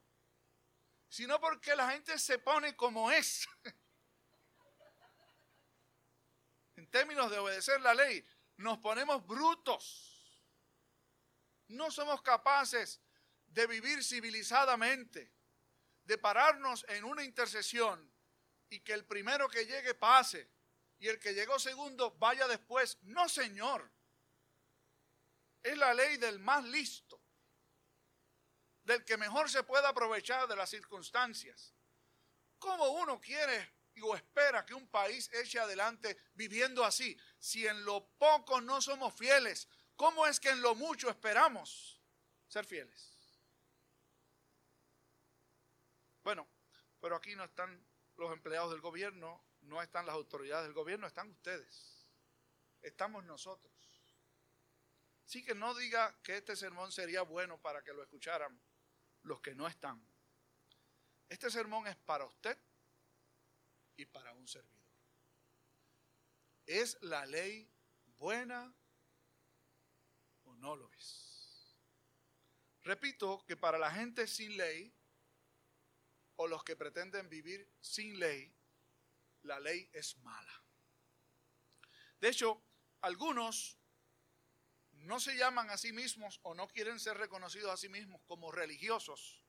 sino 1.07 1.39
porque 1.39 1.75
la 1.75 1.91
gente 1.91 2.17
se 2.19 2.39
pone 2.39 2.75
como 2.75 3.11
es. 3.11 3.47
en 6.75 6.89
términos 6.89 7.29
de 7.29 7.37
obedecer 7.39 7.79
la 7.81 7.93
ley, 7.93 8.25
nos 8.57 8.79
ponemos 8.79 9.25
brutos. 9.25 10.43
No 11.67 11.91
somos 11.91 12.21
capaces 12.21 13.01
de 13.47 13.67
vivir 13.67 14.03
civilizadamente, 14.03 15.31
de 16.03 16.17
pararnos 16.17 16.85
en 16.89 17.03
una 17.03 17.23
intercesión 17.23 18.11
y 18.69 18.79
que 18.79 18.93
el 18.93 19.05
primero 19.05 19.47
que 19.49 19.65
llegue 19.65 19.93
pase 19.93 20.49
y 20.99 21.07
el 21.07 21.19
que 21.19 21.33
llegó 21.33 21.57
segundo 21.57 22.11
vaya 22.19 22.47
después. 22.47 22.97
No, 23.03 23.27
Señor. 23.29 23.89
Es 25.63 25.77
la 25.77 25.93
ley 25.93 26.17
del 26.17 26.39
más 26.39 26.63
listo, 26.63 27.21
del 28.83 29.03
que 29.03 29.17
mejor 29.17 29.49
se 29.49 29.63
pueda 29.63 29.89
aprovechar 29.89 30.47
de 30.47 30.55
las 30.55 30.69
circunstancias. 30.69 31.73
¿Cómo 32.57 32.89
uno 32.91 33.19
quiere 33.19 33.73
o 34.01 34.15
espera 34.15 34.65
que 34.65 34.73
un 34.73 34.87
país 34.87 35.29
eche 35.33 35.59
adelante 35.59 36.17
viviendo 36.33 36.85
así? 36.85 37.17
Si 37.37 37.67
en 37.67 37.83
lo 37.83 38.07
poco 38.17 38.61
no 38.61 38.81
somos 38.81 39.13
fieles, 39.13 39.67
¿cómo 39.95 40.25
es 40.25 40.39
que 40.39 40.49
en 40.49 40.61
lo 40.61 40.75
mucho 40.75 41.09
esperamos 41.09 42.01
ser 42.47 42.65
fieles? 42.65 43.17
Bueno, 46.23 46.47
pero 47.01 47.15
aquí 47.15 47.35
no 47.35 47.43
están 47.43 47.85
los 48.15 48.31
empleados 48.31 48.71
del 48.71 48.81
gobierno, 48.81 49.43
no 49.61 49.81
están 49.81 50.05
las 50.05 50.15
autoridades 50.15 50.65
del 50.65 50.73
gobierno, 50.73 51.07
están 51.07 51.29
ustedes. 51.29 52.05
Estamos 52.81 53.23
nosotros. 53.25 53.73
Así 55.25 55.43
que 55.43 55.53
no 55.53 55.75
diga 55.75 56.19
que 56.23 56.37
este 56.37 56.55
sermón 56.55 56.91
sería 56.91 57.21
bueno 57.21 57.61
para 57.61 57.83
que 57.83 57.93
lo 57.93 58.01
escucharan 58.01 58.59
los 59.23 59.41
que 59.41 59.53
no 59.53 59.67
están. 59.67 60.03
Este 61.27 61.51
sermón 61.51 61.85
es 61.87 61.95
para 61.97 62.25
usted 62.25 62.57
y 63.95 64.05
para 64.05 64.33
un 64.33 64.47
servidor. 64.47 64.79
¿Es 66.65 67.01
la 67.01 67.25
ley 67.25 67.71
buena 68.17 68.73
o 70.45 70.55
no 70.55 70.75
lo 70.75 70.91
es? 70.93 71.77
Repito 72.81 73.45
que 73.45 73.57
para 73.57 73.77
la 73.77 73.91
gente 73.91 74.25
sin 74.25 74.57
ley 74.57 74.91
o 76.37 76.47
los 76.47 76.63
que 76.63 76.75
pretenden 76.75 77.29
vivir 77.29 77.69
sin 77.81 78.17
ley, 78.17 78.51
la 79.43 79.59
ley 79.59 79.89
es 79.93 80.17
mala. 80.17 80.63
De 82.19 82.29
hecho, 82.29 82.61
algunos 83.01 83.77
no 84.91 85.19
se 85.19 85.35
llaman 85.35 85.69
a 85.69 85.77
sí 85.77 85.93
mismos 85.93 86.39
o 86.43 86.53
no 86.53 86.67
quieren 86.67 86.99
ser 86.99 87.17
reconocidos 87.17 87.71
a 87.71 87.77
sí 87.77 87.89
mismos 87.89 88.21
como 88.27 88.51
religiosos 88.51 89.45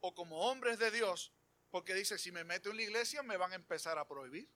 o 0.00 0.14
como 0.14 0.50
hombres 0.50 0.78
de 0.78 0.90
Dios, 0.90 1.32
porque 1.70 1.94
dice, 1.94 2.18
si 2.18 2.32
me 2.32 2.44
meto 2.44 2.70
en 2.70 2.76
la 2.76 2.82
iglesia 2.82 3.22
me 3.22 3.36
van 3.36 3.52
a 3.52 3.56
empezar 3.56 3.98
a 3.98 4.06
prohibir. 4.06 4.50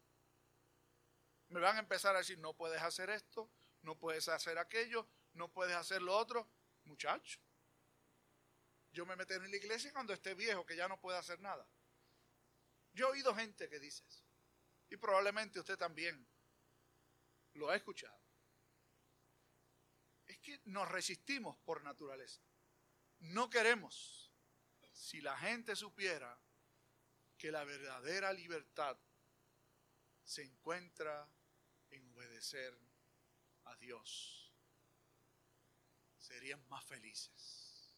Me 1.49 1.61
van 1.61 1.77
a 1.77 1.81
empezar 1.81 2.15
a 2.15 2.19
decir, 2.19 2.39
no 2.39 2.55
puedes 2.55 2.83
hacer 2.83 3.09
esto, 3.09 3.49
no 3.83 3.97
puedes 3.97 4.29
hacer 4.29 4.59
aquello, 4.59 5.09
no 5.33 5.49
puedes 5.49 5.77
hacer 5.77 6.03
lo 6.03 6.17
otro. 6.17 6.49
Muchacho, 6.85 7.39
yo 8.93 9.07
me 9.07 9.17
meteré 9.17 9.45
en 9.45 9.51
la 9.51 9.57
iglesia 9.57 9.93
cuando 9.93 10.13
esté 10.13 10.35
viejo, 10.35 10.67
que 10.67 10.77
ya 10.77 10.89
no 10.89 11.01
puede 11.01 11.19
hacer 11.19 11.41
nada. 11.41 11.67
Yo 12.93 13.09
he 13.09 13.11
oído 13.13 13.35
gente 13.35 13.69
que 13.69 13.79
dice 13.79 14.05
eso. 14.07 14.26
Y 14.91 14.97
probablemente 14.97 15.61
usted 15.61 15.77
también 15.77 16.27
lo 17.55 17.71
ha 17.71 17.77
escuchado 17.77 18.27
es 20.27 20.39
que 20.39 20.61
nos 20.65 20.89
resistimos 20.89 21.57
por 21.59 21.83
naturaleza. 21.83 22.43
No 23.21 23.49
queremos. 23.49 24.33
Si 24.93 25.21
la 25.21 25.37
gente 25.39 25.77
supiera 25.77 26.39
que 27.39 27.51
la 27.51 27.65
verdadera 27.65 28.33
libertad 28.33 28.99
se 30.25 30.43
encuentra 30.43 31.29
en 31.91 32.07
obedecer 32.09 32.77
a 33.65 33.77
Dios, 33.77 34.53
serían 36.19 36.67
más 36.69 36.85
felices. 36.85 37.95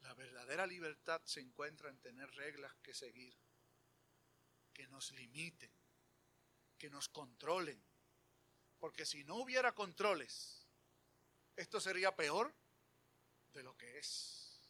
La 0.00 0.14
verdadera 0.14 0.66
libertad 0.66 1.22
se 1.24 1.40
encuentra 1.40 1.90
en 1.90 2.00
tener 2.00 2.28
reglas 2.32 2.74
que 2.82 2.92
seguir, 2.92 3.38
que 4.72 4.86
nos 4.88 5.12
limiten, 5.12 5.72
que 6.78 6.90
nos 6.90 7.08
controlen. 7.08 7.82
Porque 8.78 9.06
si 9.06 9.24
no 9.24 9.36
hubiera 9.36 9.72
controles, 9.72 10.66
esto 11.56 11.80
sería 11.80 12.14
peor 12.14 12.52
de 13.52 13.62
lo 13.62 13.76
que 13.76 13.98
es. 13.98 14.60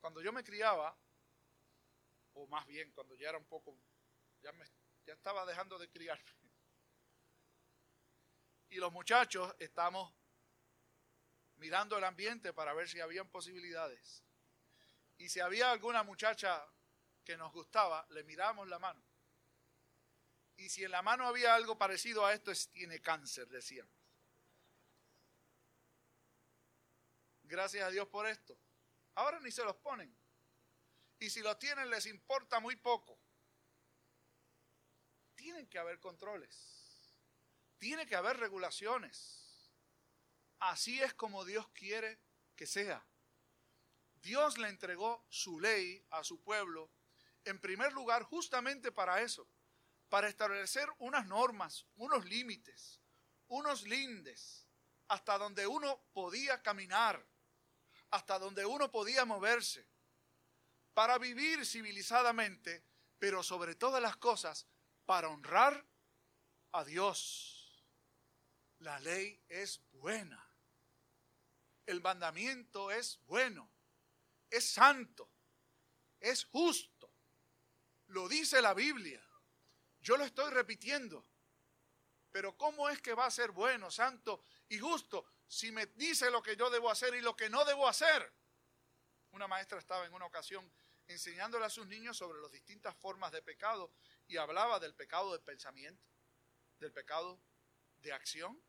Cuando 0.00 0.20
yo 0.22 0.32
me 0.32 0.44
criaba, 0.44 0.96
o 2.34 2.46
más 2.46 2.66
bien 2.66 2.90
cuando 2.92 3.14
ya 3.14 3.28
era 3.28 3.38
un 3.38 3.46
poco, 3.46 3.76
ya, 4.40 4.52
me, 4.52 4.64
ya 5.04 5.14
estaba 5.14 5.44
dejando 5.44 5.78
de 5.78 5.88
criarme, 5.88 6.24
y 8.70 8.76
los 8.76 8.92
muchachos 8.92 9.54
estamos 9.58 10.12
mirando 11.56 11.96
el 11.96 12.04
ambiente 12.04 12.52
para 12.52 12.74
ver 12.74 12.88
si 12.88 13.00
habían 13.00 13.28
posibilidades. 13.28 14.22
Y 15.16 15.28
si 15.28 15.40
había 15.40 15.70
alguna 15.70 16.02
muchacha 16.02 16.64
que 17.28 17.36
nos 17.36 17.52
gustaba, 17.52 18.06
le 18.08 18.24
miramos 18.24 18.66
la 18.68 18.78
mano. 18.78 19.04
Y 20.56 20.70
si 20.70 20.82
en 20.82 20.90
la 20.90 21.02
mano 21.02 21.26
había 21.26 21.54
algo 21.54 21.76
parecido 21.76 22.24
a 22.24 22.32
esto, 22.32 22.50
es, 22.50 22.70
tiene 22.70 23.02
cáncer, 23.02 23.46
decían. 23.48 23.86
Gracias 27.42 27.84
a 27.84 27.90
Dios 27.90 28.08
por 28.08 28.26
esto. 28.26 28.58
Ahora 29.16 29.40
ni 29.40 29.52
se 29.52 29.62
los 29.62 29.76
ponen. 29.76 30.16
Y 31.18 31.28
si 31.28 31.42
los 31.42 31.58
tienen 31.58 31.90
les 31.90 32.06
importa 32.06 32.60
muy 32.60 32.76
poco. 32.76 33.20
Tienen 35.34 35.66
que 35.68 35.78
haber 35.78 36.00
controles. 36.00 37.12
Tiene 37.76 38.06
que 38.06 38.16
haber 38.16 38.38
regulaciones. 38.38 39.70
Así 40.60 40.98
es 41.02 41.12
como 41.12 41.44
Dios 41.44 41.68
quiere 41.74 42.22
que 42.56 42.66
sea. 42.66 43.06
Dios 44.22 44.56
le 44.56 44.68
entregó 44.68 45.26
su 45.28 45.60
ley 45.60 46.02
a 46.08 46.24
su 46.24 46.40
pueblo, 46.40 46.90
en 47.48 47.60
primer 47.60 47.92
lugar, 47.92 48.22
justamente 48.22 48.92
para 48.92 49.20
eso, 49.22 49.48
para 50.08 50.28
establecer 50.28 50.88
unas 50.98 51.26
normas, 51.26 51.86
unos 51.96 52.24
límites, 52.24 53.00
unos 53.48 53.82
lindes, 53.82 54.68
hasta 55.08 55.38
donde 55.38 55.66
uno 55.66 56.04
podía 56.12 56.62
caminar 56.62 57.26
hasta 58.10 58.38
donde 58.38 58.64
uno 58.64 58.90
podía 58.90 59.24
moverse 59.24 59.86
para 60.94 61.18
vivir 61.18 61.64
civilizadamente, 61.66 62.84
pero 63.18 63.42
sobre 63.42 63.74
todas 63.74 64.02
las 64.02 64.16
cosas 64.16 64.66
para 65.04 65.28
honrar 65.28 65.86
a 66.72 66.84
Dios. 66.84 67.84
La 68.78 68.98
ley 69.00 69.42
es 69.48 69.80
buena. 69.92 70.44
El 71.86 72.00
mandamiento 72.00 72.90
es 72.90 73.20
bueno. 73.26 73.70
Es 74.50 74.70
santo. 74.70 75.30
Es 76.20 76.44
justo. 76.44 76.97
Lo 78.08 78.28
dice 78.28 78.60
la 78.60 78.74
Biblia. 78.74 79.22
Yo 80.00 80.16
lo 80.16 80.24
estoy 80.24 80.50
repitiendo. 80.50 81.26
Pero 82.30 82.56
¿cómo 82.56 82.88
es 82.88 83.00
que 83.00 83.14
va 83.14 83.26
a 83.26 83.30
ser 83.30 83.52
bueno, 83.52 83.90
santo 83.90 84.44
y 84.68 84.78
justo 84.78 85.26
si 85.48 85.72
me 85.72 85.86
dice 85.86 86.30
lo 86.30 86.42
que 86.42 86.56
yo 86.56 86.68
debo 86.70 86.90
hacer 86.90 87.14
y 87.14 87.22
lo 87.22 87.34
que 87.34 87.48
no 87.48 87.64
debo 87.64 87.88
hacer. 87.88 88.32
Una 89.30 89.48
maestra 89.48 89.78
estaba 89.78 90.06
en 90.06 90.12
una 90.12 90.26
ocasión 90.26 90.70
enseñándole 91.06 91.64
a 91.64 91.70
sus 91.70 91.86
niños 91.86 92.18
sobre 92.18 92.40
las 92.40 92.50
distintas 92.50 92.94
formas 92.96 93.32
de 93.32 93.40
pecado 93.40 93.90
y 94.26 94.36
hablaba 94.36 94.78
del 94.78 94.94
pecado 94.94 95.32
de 95.32 95.38
pensamiento, 95.38 96.06
del 96.78 96.92
pecado 96.92 97.40
de 97.96 98.12
acción 98.12 98.62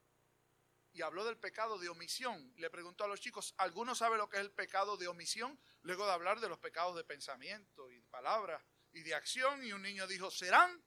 y 0.93 1.01
habló 1.01 1.25
del 1.25 1.37
pecado 1.37 1.77
de 1.77 1.89
omisión. 1.89 2.53
Le 2.55 2.69
preguntó 2.69 3.03
a 3.03 3.07
los 3.07 3.19
chicos, 3.19 3.53
¿alguno 3.57 3.93
sabe 3.93 4.17
lo 4.17 4.29
que 4.29 4.37
es 4.37 4.41
el 4.41 4.51
pecado 4.51 4.95
de 4.95 5.09
omisión? 5.09 5.59
Luego 5.81 6.05
de 6.05 6.13
hablar 6.13 6.39
de 6.39 6.47
los 6.47 6.59
pecados 6.59 6.95
de 6.95 7.03
pensamiento 7.03 7.89
y 7.91 7.99
de 7.99 8.07
palabra 8.07 8.63
y 8.99 9.03
de 9.03 9.15
acción 9.15 9.63
y 9.63 9.71
un 9.71 9.81
niño 9.81 10.05
dijo, 10.07 10.29
serán 10.29 10.83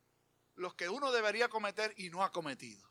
los 0.57 0.75
que 0.75 0.87
uno 0.89 1.11
debería 1.11 1.49
cometer 1.49 1.95
y 1.97 2.11
no 2.11 2.23
ha 2.23 2.31
cometido. 2.31 2.87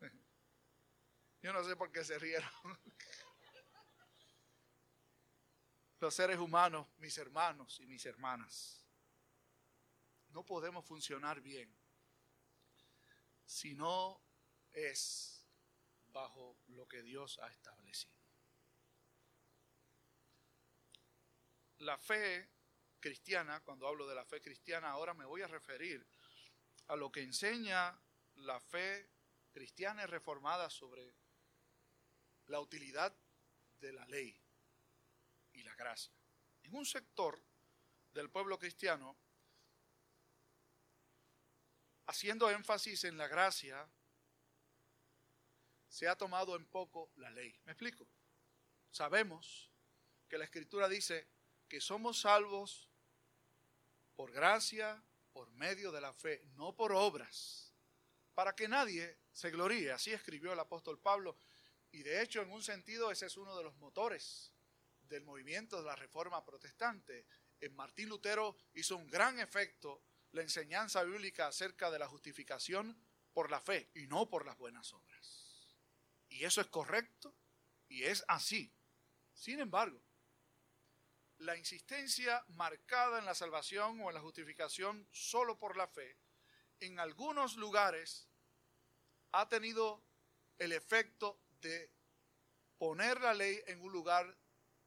Yo 1.42 1.54
no 1.54 1.64
sé 1.64 1.74
por 1.74 1.90
qué 1.90 2.04
se 2.04 2.18
rieron. 2.18 2.50
los 6.00 6.14
seres 6.14 6.38
humanos, 6.38 6.86
mis 6.98 7.16
hermanos 7.16 7.80
y 7.80 7.86
mis 7.86 8.04
hermanas, 8.04 8.86
no 10.28 10.44
podemos 10.44 10.84
funcionar 10.84 11.40
bien 11.40 11.74
si 13.46 13.74
no 13.74 14.22
es 14.70 15.46
bajo 16.08 16.58
lo 16.68 16.86
que 16.86 17.02
Dios 17.02 17.38
ha 17.38 17.48
establecido. 17.48 18.19
La 21.80 21.98
fe 21.98 22.48
cristiana, 23.00 23.60
cuando 23.60 23.88
hablo 23.88 24.06
de 24.06 24.14
la 24.14 24.24
fe 24.24 24.40
cristiana, 24.40 24.90
ahora 24.90 25.14
me 25.14 25.24
voy 25.24 25.42
a 25.42 25.46
referir 25.46 26.06
a 26.88 26.96
lo 26.96 27.10
que 27.10 27.22
enseña 27.22 27.98
la 28.36 28.60
fe 28.60 29.08
cristiana 29.52 30.02
y 30.02 30.06
reformada 30.06 30.68
sobre 30.70 31.14
la 32.46 32.60
utilidad 32.60 33.14
de 33.80 33.92
la 33.92 34.04
ley 34.06 34.38
y 35.52 35.62
la 35.62 35.74
gracia. 35.74 36.12
En 36.62 36.74
un 36.74 36.84
sector 36.84 37.40
del 38.12 38.28
pueblo 38.28 38.58
cristiano, 38.58 39.16
haciendo 42.06 42.50
énfasis 42.50 43.04
en 43.04 43.16
la 43.16 43.28
gracia, 43.28 43.88
se 45.88 46.08
ha 46.08 46.16
tomado 46.16 46.56
en 46.56 46.66
poco 46.66 47.10
la 47.16 47.30
ley. 47.30 47.58
¿Me 47.64 47.72
explico? 47.72 48.06
Sabemos 48.90 49.70
que 50.28 50.38
la 50.38 50.44
escritura 50.44 50.88
dice 50.88 51.26
que 51.70 51.80
somos 51.80 52.20
salvos 52.20 52.90
por 54.16 54.32
gracia, 54.32 55.02
por 55.32 55.50
medio 55.52 55.92
de 55.92 56.00
la 56.00 56.12
fe, 56.12 56.42
no 56.56 56.74
por 56.74 56.92
obras, 56.92 57.72
para 58.34 58.54
que 58.56 58.66
nadie 58.66 59.16
se 59.32 59.50
gloríe. 59.50 59.92
Así 59.92 60.12
escribió 60.12 60.52
el 60.52 60.58
apóstol 60.58 60.98
Pablo. 60.98 61.38
Y 61.92 62.02
de 62.02 62.22
hecho, 62.22 62.42
en 62.42 62.50
un 62.50 62.62
sentido, 62.62 63.12
ese 63.12 63.26
es 63.26 63.36
uno 63.36 63.56
de 63.56 63.62
los 63.62 63.76
motores 63.76 64.52
del 65.02 65.22
movimiento 65.22 65.78
de 65.78 65.86
la 65.86 65.94
Reforma 65.94 66.44
Protestante. 66.44 67.24
En 67.60 67.74
Martín 67.76 68.08
Lutero 68.08 68.56
hizo 68.74 68.96
un 68.96 69.08
gran 69.08 69.38
efecto 69.38 70.02
la 70.32 70.42
enseñanza 70.42 71.04
bíblica 71.04 71.46
acerca 71.46 71.88
de 71.90 72.00
la 72.00 72.08
justificación 72.08 73.00
por 73.32 73.48
la 73.48 73.60
fe 73.60 73.90
y 73.94 74.08
no 74.08 74.28
por 74.28 74.44
las 74.44 74.58
buenas 74.58 74.92
obras. 74.92 75.68
Y 76.28 76.44
eso 76.44 76.60
es 76.60 76.66
correcto 76.66 77.32
y 77.88 78.02
es 78.02 78.24
así. 78.26 78.72
Sin 79.32 79.60
embargo, 79.60 80.02
la 81.40 81.56
insistencia 81.56 82.44
marcada 82.48 83.18
en 83.18 83.24
la 83.24 83.34
salvación 83.34 84.00
o 84.00 84.08
en 84.08 84.14
la 84.14 84.20
justificación 84.20 85.08
solo 85.10 85.58
por 85.58 85.76
la 85.76 85.88
fe, 85.88 86.18
en 86.80 87.00
algunos 87.00 87.56
lugares 87.56 88.28
ha 89.32 89.48
tenido 89.48 90.04
el 90.58 90.72
efecto 90.72 91.40
de 91.62 91.90
poner 92.76 93.20
la 93.20 93.32
ley 93.32 93.58
en 93.66 93.80
un 93.80 93.90
lugar 93.90 94.36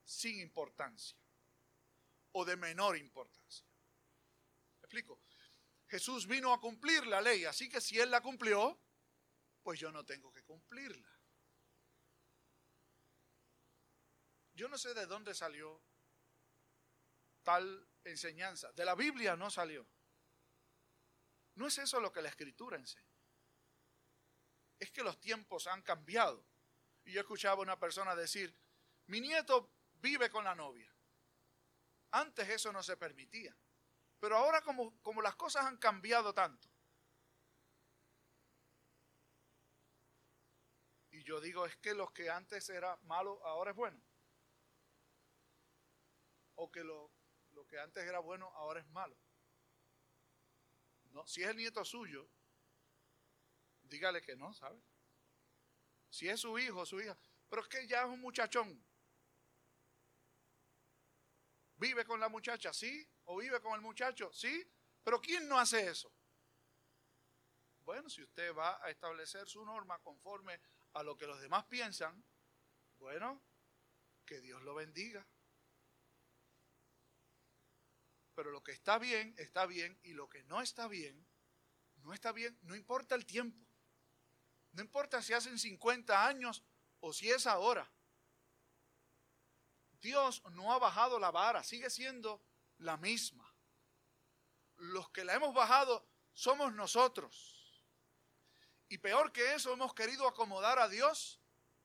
sin 0.03 0.39
importancia 0.39 1.17
o 2.33 2.45
de 2.45 2.55
menor 2.55 2.97
importancia. 2.97 3.65
¿Me 4.81 4.85
explico? 4.85 5.21
Jesús 5.87 6.27
vino 6.27 6.53
a 6.53 6.61
cumplir 6.61 7.07
la 7.07 7.21
ley, 7.21 7.45
así 7.45 7.67
que 7.67 7.81
si 7.81 7.99
Él 7.99 8.11
la 8.11 8.21
cumplió, 8.21 8.79
pues 9.63 9.79
yo 9.79 9.91
no 9.91 10.05
tengo 10.05 10.31
que 10.31 10.43
cumplirla. 10.43 11.09
Yo 14.53 14.67
no 14.67 14.77
sé 14.77 14.93
de 14.93 15.07
dónde 15.07 15.33
salió 15.33 15.81
tal 17.43 17.87
enseñanza. 18.03 18.71
De 18.73 18.85
la 18.85 18.95
Biblia 18.95 19.35
no 19.35 19.49
salió. 19.49 19.85
No 21.55 21.67
es 21.67 21.77
eso 21.77 21.99
lo 21.99 22.11
que 22.11 22.21
la 22.21 22.29
escritura 22.29 22.77
enseña. 22.77 23.05
Es 24.79 24.91
que 24.91 25.03
los 25.03 25.19
tiempos 25.19 25.67
han 25.67 25.81
cambiado. 25.81 26.45
Y 27.05 27.11
yo 27.11 27.21
escuchaba 27.21 27.59
a 27.59 27.63
una 27.63 27.79
persona 27.79 28.15
decir, 28.15 28.55
mi 29.07 29.21
nieto 29.21 29.71
vive 29.95 30.29
con 30.29 30.45
la 30.45 30.55
novia. 30.55 30.91
Antes 32.11 32.49
eso 32.49 32.71
no 32.71 32.81
se 32.81 32.97
permitía. 32.97 33.55
Pero 34.19 34.37
ahora 34.37 34.61
como, 34.61 34.99
como 35.01 35.21
las 35.21 35.35
cosas 35.35 35.65
han 35.65 35.77
cambiado 35.77 36.33
tanto. 36.33 36.69
Y 41.11 41.23
yo 41.23 41.39
digo, 41.39 41.65
es 41.65 41.75
que 41.77 41.93
lo 41.93 42.11
que 42.11 42.29
antes 42.29 42.69
era 42.69 42.97
malo, 43.03 43.45
ahora 43.45 43.71
es 43.71 43.77
bueno. 43.77 44.01
O 46.55 46.71
que 46.71 46.83
lo, 46.83 47.11
lo 47.53 47.65
que 47.65 47.79
antes 47.79 48.03
era 48.03 48.19
bueno, 48.19 48.47
ahora 48.55 48.79
es 48.79 48.87
malo. 48.87 49.17
No, 51.11 51.25
si 51.27 51.43
es 51.43 51.49
el 51.49 51.57
nieto 51.57 51.85
suyo, 51.85 52.27
dígale 53.83 54.21
que 54.21 54.35
no, 54.35 54.53
¿sabe? 54.53 54.81
Si 56.09 56.27
es 56.27 56.39
su 56.39 56.57
hijo, 56.57 56.85
su 56.85 56.99
hija, 56.99 57.17
pero 57.49 57.61
es 57.61 57.67
que 57.67 57.87
ya 57.87 58.01
es 58.01 58.07
un 58.07 58.19
muchachón. 58.19 58.83
¿Vive 61.77 62.05
con 62.05 62.19
la 62.19 62.29
muchacha? 62.29 62.71
Sí. 62.73 63.07
¿O 63.25 63.37
vive 63.37 63.59
con 63.61 63.73
el 63.73 63.81
muchacho? 63.81 64.31
Sí. 64.31 64.65
Pero 65.03 65.19
¿quién 65.19 65.47
no 65.47 65.59
hace 65.59 65.87
eso? 65.89 66.11
Bueno, 67.83 68.09
si 68.09 68.23
usted 68.23 68.55
va 68.55 68.83
a 68.83 68.89
establecer 68.89 69.47
su 69.49 69.65
norma 69.65 69.99
conforme 69.99 70.61
a 70.93 71.03
lo 71.03 71.17
que 71.17 71.27
los 71.27 71.41
demás 71.41 71.65
piensan, 71.65 72.23
bueno, 72.99 73.43
que 74.25 74.39
Dios 74.39 74.61
lo 74.61 74.75
bendiga. 74.75 75.27
Pero 78.35 78.51
lo 78.51 78.63
que 78.63 78.71
está 78.71 78.97
bien, 78.97 79.35
está 79.37 79.65
bien, 79.65 79.99
y 80.03 80.13
lo 80.13 80.29
que 80.29 80.43
no 80.43 80.61
está 80.61 80.87
bien, 80.87 81.27
no 81.97 82.13
está 82.13 82.31
bien, 82.31 82.57
no 82.63 82.75
importa 82.75 83.15
el 83.15 83.25
tiempo. 83.25 83.65
No 84.71 84.81
importa 84.81 85.21
si 85.21 85.33
hacen 85.33 85.59
50 85.59 86.27
años 86.27 86.63
o 86.99 87.13
si 87.13 87.29
es 87.29 87.45
ahora. 87.45 87.89
Dios 90.01 90.43
no 90.51 90.73
ha 90.73 90.79
bajado 90.79 91.19
la 91.19 91.31
vara, 91.31 91.63
sigue 91.63 91.89
siendo 91.89 92.43
la 92.79 92.97
misma. 92.97 93.55
Los 94.75 95.09
que 95.11 95.23
la 95.23 95.35
hemos 95.35 95.53
bajado 95.53 96.05
somos 96.33 96.73
nosotros. 96.73 97.85
Y 98.89 98.97
peor 98.97 99.31
que 99.31 99.53
eso, 99.53 99.71
hemos 99.73 99.93
querido 99.93 100.27
acomodar 100.27 100.79
a 100.79 100.89
Dios 100.89 101.39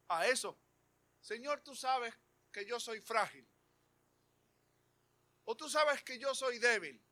a 0.08 0.26
eso. 0.26 0.58
Señor, 1.20 1.60
tú 1.60 1.74
sabes 1.74 2.14
que 2.50 2.66
yo 2.66 2.80
soy 2.80 3.00
frágil. 3.00 3.48
O 5.50 5.56
tú 5.56 5.66
sabes 5.66 6.02
que 6.02 6.18
yo 6.18 6.34
soy 6.34 6.58
débil. 6.58 7.02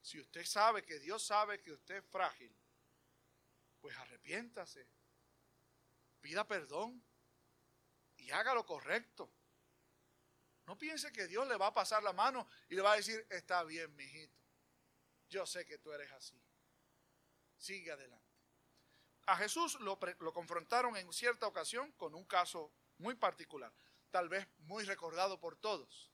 Si 0.00 0.18
usted 0.18 0.44
sabe 0.44 0.84
que 0.84 0.98
Dios 0.98 1.24
sabe 1.24 1.62
que 1.62 1.70
usted 1.70 1.98
es 1.98 2.04
frágil, 2.10 2.52
pues 3.80 3.96
arrepiéntase. 3.96 4.84
Pida 6.20 6.44
perdón 6.44 7.00
y 8.16 8.32
haga 8.32 8.52
lo 8.52 8.66
correcto. 8.66 9.32
No 10.66 10.76
piense 10.76 11.12
que 11.12 11.28
Dios 11.28 11.46
le 11.46 11.56
va 11.56 11.68
a 11.68 11.74
pasar 11.74 12.02
la 12.02 12.12
mano 12.12 12.48
y 12.68 12.74
le 12.74 12.82
va 12.82 12.94
a 12.94 12.96
decir, 12.96 13.24
está 13.30 13.62
bien, 13.62 13.94
mijito. 13.94 14.42
Yo 15.28 15.46
sé 15.46 15.64
que 15.64 15.78
tú 15.78 15.92
eres 15.92 16.10
así. 16.10 16.42
Sigue 17.58 17.92
adelante. 17.92 18.34
A 19.26 19.36
Jesús 19.36 19.78
lo, 19.78 20.00
lo 20.18 20.32
confrontaron 20.32 20.96
en 20.96 21.12
cierta 21.12 21.46
ocasión 21.46 21.92
con 21.92 22.12
un 22.16 22.24
caso 22.24 22.72
muy 22.98 23.14
particular, 23.14 23.72
tal 24.12 24.28
vez 24.28 24.46
muy 24.58 24.84
recordado 24.84 25.40
por 25.40 25.56
todos. 25.56 26.12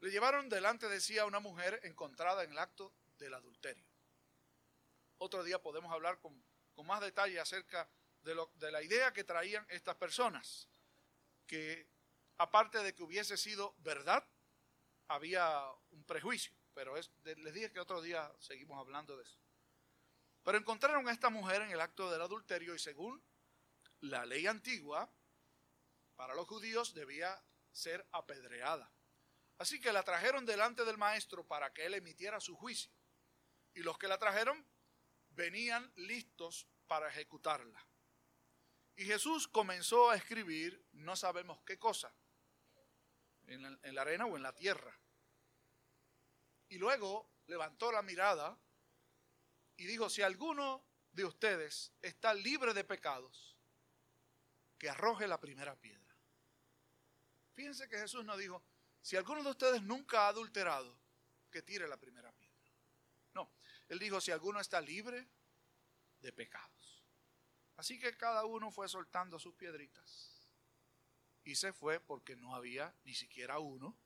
Le 0.00 0.10
llevaron 0.10 0.48
delante 0.48 0.88
de 0.88 1.00
sí 1.00 1.18
a 1.18 1.26
una 1.26 1.40
mujer 1.40 1.80
encontrada 1.82 2.44
en 2.44 2.52
el 2.52 2.58
acto 2.58 2.94
del 3.18 3.34
adulterio. 3.34 3.84
Otro 5.18 5.44
día 5.44 5.60
podemos 5.60 5.92
hablar 5.92 6.18
con, 6.20 6.42
con 6.72 6.86
más 6.86 7.00
detalle 7.00 7.38
acerca 7.38 7.88
de, 8.22 8.70
la 8.70 8.82
idea 8.82 9.12
que 9.12 9.24
traían 9.24 9.66
estas 9.68 9.96
personas 9.96 10.68
que 11.46 11.88
aparte 12.38 12.78
de 12.78 12.94
que 12.94 13.02
hubiese 13.02 13.36
sido 13.36 13.74
verdad, 13.78 14.26
había 15.08 15.64
un 15.90 16.04
prejuicio. 16.04 16.54
Pero 16.74 16.96
es, 16.96 17.10
les 17.24 17.52
dije 17.52 17.70
que 17.70 17.80
otro 17.80 18.00
día 18.00 18.32
seguimos 18.38 18.78
hablando 18.78 19.16
de 19.16 19.24
eso. 19.24 19.38
Pero 20.42 20.58
encontraron 20.58 21.06
a 21.08 21.12
esta 21.12 21.28
mujer 21.28 21.62
en 21.62 21.70
el 21.70 21.80
acto 21.80 22.10
del 22.10 22.22
adulterio 22.22 22.74
y 22.74 22.78
según 22.78 23.22
la 24.00 24.24
ley 24.24 24.46
antigua, 24.46 25.12
para 26.22 26.36
los 26.36 26.46
judíos 26.46 26.94
debía 26.94 27.36
ser 27.72 28.06
apedreada. 28.12 28.88
Así 29.58 29.80
que 29.80 29.92
la 29.92 30.04
trajeron 30.04 30.46
delante 30.46 30.84
del 30.84 30.96
maestro 30.96 31.44
para 31.44 31.72
que 31.72 31.84
él 31.84 31.94
emitiera 31.94 32.38
su 32.38 32.54
juicio. 32.54 32.92
Y 33.74 33.80
los 33.80 33.98
que 33.98 34.06
la 34.06 34.18
trajeron 34.18 34.64
venían 35.30 35.92
listos 35.96 36.68
para 36.86 37.08
ejecutarla. 37.08 37.84
Y 38.94 39.04
Jesús 39.04 39.48
comenzó 39.48 40.10
a 40.10 40.14
escribir, 40.14 40.86
no 40.92 41.16
sabemos 41.16 41.60
qué 41.64 41.76
cosa, 41.76 42.14
en 43.48 43.62
la, 43.62 43.78
en 43.82 43.92
la, 43.92 44.02
arena 44.02 44.26
o 44.26 44.36
en 44.36 44.44
la 44.44 44.54
tierra. 44.54 44.96
Y 46.68 46.78
luego 46.78 47.32
levantó 47.48 47.90
la 47.90 48.02
mirada 48.02 48.56
y 49.76 49.86
dijo, 49.86 50.08
si 50.08 50.22
alguno 50.22 50.86
de 51.10 51.24
ustedes 51.24 51.92
está 52.00 52.32
libre 52.32 52.74
de 52.74 52.84
pecados, 52.84 53.56
que 54.78 54.88
arroje 54.88 55.26
la 55.26 55.40
primera 55.40 55.74
piedra. 55.74 56.01
Fíjense 57.54 57.88
que 57.88 57.98
Jesús 57.98 58.24
no 58.24 58.36
dijo, 58.36 58.62
si 59.00 59.16
alguno 59.16 59.42
de 59.42 59.50
ustedes 59.50 59.82
nunca 59.82 60.22
ha 60.22 60.28
adulterado, 60.28 60.98
que 61.50 61.62
tire 61.62 61.86
la 61.86 61.98
primera 61.98 62.32
piedra. 62.32 62.52
No, 63.34 63.50
él 63.88 63.98
dijo, 63.98 64.20
si 64.20 64.30
alguno 64.30 64.60
está 64.60 64.80
libre 64.80 65.28
de 66.20 66.32
pecados. 66.32 67.04
Así 67.76 67.98
que 67.98 68.16
cada 68.16 68.44
uno 68.44 68.70
fue 68.70 68.88
soltando 68.88 69.38
sus 69.38 69.54
piedritas. 69.54 70.28
y 71.44 71.56
se 71.56 71.72
fue 71.72 71.98
porque 71.98 72.36
no 72.36 72.54
había 72.54 72.94
ni 73.04 73.14
siquiera 73.14 73.58
uno 73.58 73.96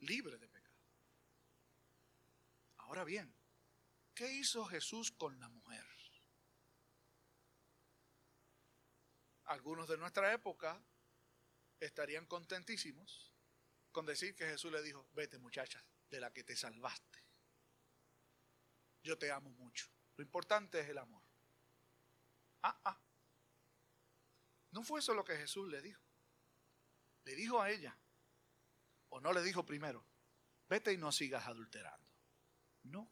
libre 0.00 0.38
de 0.38 0.48
pecado. 0.48 0.78
Ahora 2.76 3.04
bien, 3.04 3.34
¿qué 4.14 4.32
hizo 4.32 4.64
Jesús 4.66 5.10
con 5.10 5.38
la 5.40 5.48
mujer? 5.48 5.84
Algunos 9.46 9.88
de 9.88 9.96
nuestra 9.96 10.32
época 10.32 10.80
estarían 11.80 12.26
contentísimos 12.26 13.32
con 13.92 14.06
decir 14.06 14.34
que 14.34 14.46
Jesús 14.46 14.72
le 14.72 14.82
dijo, 14.82 15.08
vete 15.12 15.38
muchacha, 15.38 15.84
de 16.10 16.20
la 16.20 16.32
que 16.32 16.44
te 16.44 16.56
salvaste. 16.56 17.24
Yo 19.02 19.16
te 19.18 19.30
amo 19.30 19.50
mucho. 19.50 19.88
Lo 20.16 20.22
importante 20.22 20.80
es 20.80 20.88
el 20.88 20.98
amor. 20.98 21.22
Ah, 22.62 22.80
ah. 22.84 23.00
No 24.70 24.82
fue 24.82 25.00
eso 25.00 25.14
lo 25.14 25.24
que 25.24 25.36
Jesús 25.36 25.68
le 25.68 25.80
dijo. 25.80 26.02
Le 27.24 27.34
dijo 27.34 27.60
a 27.60 27.70
ella, 27.70 27.96
o 29.10 29.20
no 29.20 29.32
le 29.32 29.42
dijo 29.42 29.64
primero, 29.64 30.04
vete 30.68 30.92
y 30.92 30.96
no 30.96 31.12
sigas 31.12 31.46
adulterando. 31.46 32.08
No. 32.84 33.10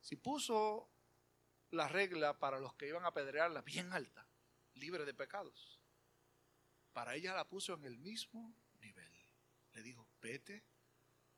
Si 0.00 0.16
puso 0.16 0.90
la 1.70 1.88
regla 1.88 2.38
para 2.38 2.58
los 2.58 2.74
que 2.74 2.88
iban 2.88 3.04
a 3.04 3.08
apedrearla 3.08 3.62
bien 3.62 3.92
alta, 3.92 4.26
libre 4.74 5.04
de 5.04 5.14
pecados, 5.14 5.77
para 6.92 7.14
ella 7.14 7.34
la 7.34 7.48
puso 7.48 7.74
en 7.74 7.84
el 7.84 7.98
mismo 7.98 8.54
nivel. 8.80 9.12
Le 9.72 9.82
dijo, 9.82 10.08
vete 10.20 10.64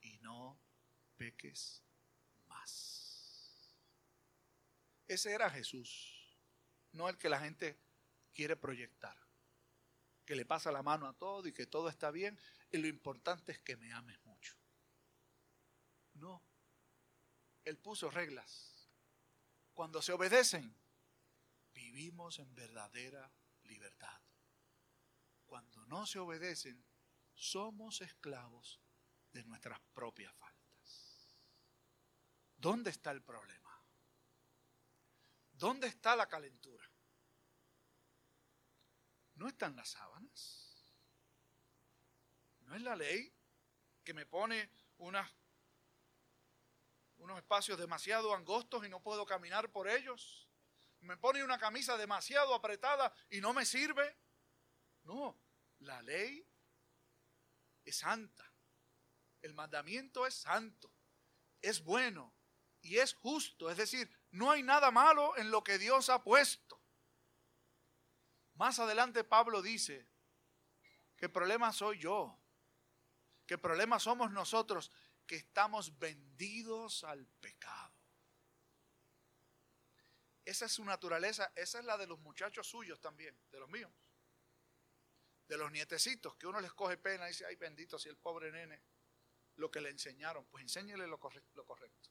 y 0.00 0.18
no 0.18 0.58
peques 1.16 1.82
más. 2.46 3.76
Ese 5.06 5.32
era 5.32 5.50
Jesús, 5.50 6.38
no 6.92 7.08
el 7.08 7.18
que 7.18 7.28
la 7.28 7.40
gente 7.40 7.78
quiere 8.32 8.56
proyectar, 8.56 9.16
que 10.24 10.36
le 10.36 10.46
pasa 10.46 10.70
la 10.70 10.82
mano 10.82 11.06
a 11.06 11.12
todo 11.12 11.46
y 11.48 11.52
que 11.52 11.66
todo 11.66 11.88
está 11.88 12.10
bien 12.10 12.38
y 12.70 12.78
lo 12.78 12.86
importante 12.86 13.52
es 13.52 13.58
que 13.58 13.76
me 13.76 13.92
ames 13.92 14.18
mucho. 14.24 14.54
No, 16.14 16.42
Él 17.64 17.76
puso 17.76 18.10
reglas. 18.10 18.88
Cuando 19.74 20.02
se 20.02 20.12
obedecen, 20.12 20.74
vivimos 21.72 22.38
en 22.38 22.54
verdadera 22.54 23.32
libertad. 23.64 24.20
Cuando 25.50 25.84
no 25.86 26.06
se 26.06 26.20
obedecen, 26.20 26.80
somos 27.34 28.02
esclavos 28.02 28.80
de 29.32 29.42
nuestras 29.42 29.80
propias 29.92 30.32
faltas. 30.36 31.36
¿Dónde 32.56 32.90
está 32.90 33.10
el 33.10 33.20
problema? 33.20 33.76
¿Dónde 35.50 35.88
está 35.88 36.14
la 36.14 36.28
calentura? 36.28 36.88
¿No 39.34 39.48
están 39.48 39.74
las 39.74 39.88
sábanas? 39.88 40.94
¿No 42.60 42.76
es 42.76 42.82
la 42.82 42.94
ley 42.94 43.34
que 44.04 44.14
me 44.14 44.26
pone 44.26 44.70
unos 44.98 45.26
espacios 47.38 47.76
demasiado 47.76 48.36
angostos 48.36 48.86
y 48.86 48.88
no 48.88 49.02
puedo 49.02 49.26
caminar 49.26 49.72
por 49.72 49.88
ellos? 49.88 50.48
¿Me 51.00 51.16
pone 51.16 51.42
una 51.42 51.58
camisa 51.58 51.96
demasiado 51.96 52.54
apretada 52.54 53.12
y 53.30 53.40
no 53.40 53.52
me 53.52 53.66
sirve? 53.66 54.16
No, 55.04 55.40
la 55.80 56.02
ley 56.02 56.46
es 57.84 57.96
santa. 57.96 58.50
El 59.42 59.54
mandamiento 59.54 60.26
es 60.26 60.34
santo, 60.34 60.92
es 61.62 61.82
bueno 61.82 62.34
y 62.82 62.98
es 62.98 63.14
justo. 63.14 63.70
Es 63.70 63.76
decir, 63.76 64.10
no 64.30 64.50
hay 64.50 64.62
nada 64.62 64.90
malo 64.90 65.36
en 65.36 65.50
lo 65.50 65.64
que 65.64 65.78
Dios 65.78 66.08
ha 66.10 66.22
puesto. 66.22 66.80
Más 68.54 68.78
adelante 68.78 69.24
Pablo 69.24 69.62
dice 69.62 70.06
que 71.16 71.28
problema 71.28 71.72
soy 71.72 71.98
yo, 71.98 72.38
que 73.46 73.56
problema 73.58 73.98
somos 73.98 74.30
nosotros, 74.30 74.92
que 75.26 75.36
estamos 75.36 75.98
vendidos 75.98 77.04
al 77.04 77.26
pecado. 77.26 77.94
Esa 80.44 80.66
es 80.66 80.72
su 80.72 80.84
naturaleza, 80.84 81.52
esa 81.54 81.78
es 81.78 81.84
la 81.84 81.96
de 81.96 82.06
los 82.06 82.18
muchachos 82.18 82.66
suyos 82.66 83.00
también, 83.00 83.38
de 83.50 83.60
los 83.60 83.68
míos. 83.68 83.92
De 85.50 85.56
los 85.56 85.72
nietecitos, 85.72 86.36
que 86.36 86.46
uno 86.46 86.60
les 86.60 86.72
coge 86.74 86.96
pena 86.96 87.24
y 87.24 87.30
dice, 87.30 87.44
ay 87.44 87.56
bendito, 87.56 87.98
si 87.98 88.08
el 88.08 88.16
pobre 88.16 88.52
nene 88.52 88.80
lo 89.56 89.68
que 89.68 89.80
le 89.80 89.90
enseñaron, 89.90 90.46
pues 90.46 90.62
enséñele 90.62 91.08
lo. 91.08 91.18
Lo 91.54 91.66
correcto. 91.66 92.08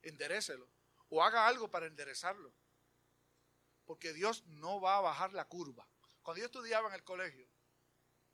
Enderécelo. 0.00 0.66
O 1.10 1.22
haga 1.22 1.46
algo 1.46 1.70
para 1.70 1.84
enderezarlo. 1.84 2.54
Porque 3.84 4.14
Dios 4.14 4.46
no 4.46 4.80
va 4.80 4.96
a 4.96 5.02
bajar 5.02 5.34
la 5.34 5.44
curva. 5.44 5.86
Cuando 6.22 6.38
yo 6.38 6.46
estudiaba 6.46 6.88
en 6.88 6.94
el 6.94 7.04
colegio, 7.04 7.46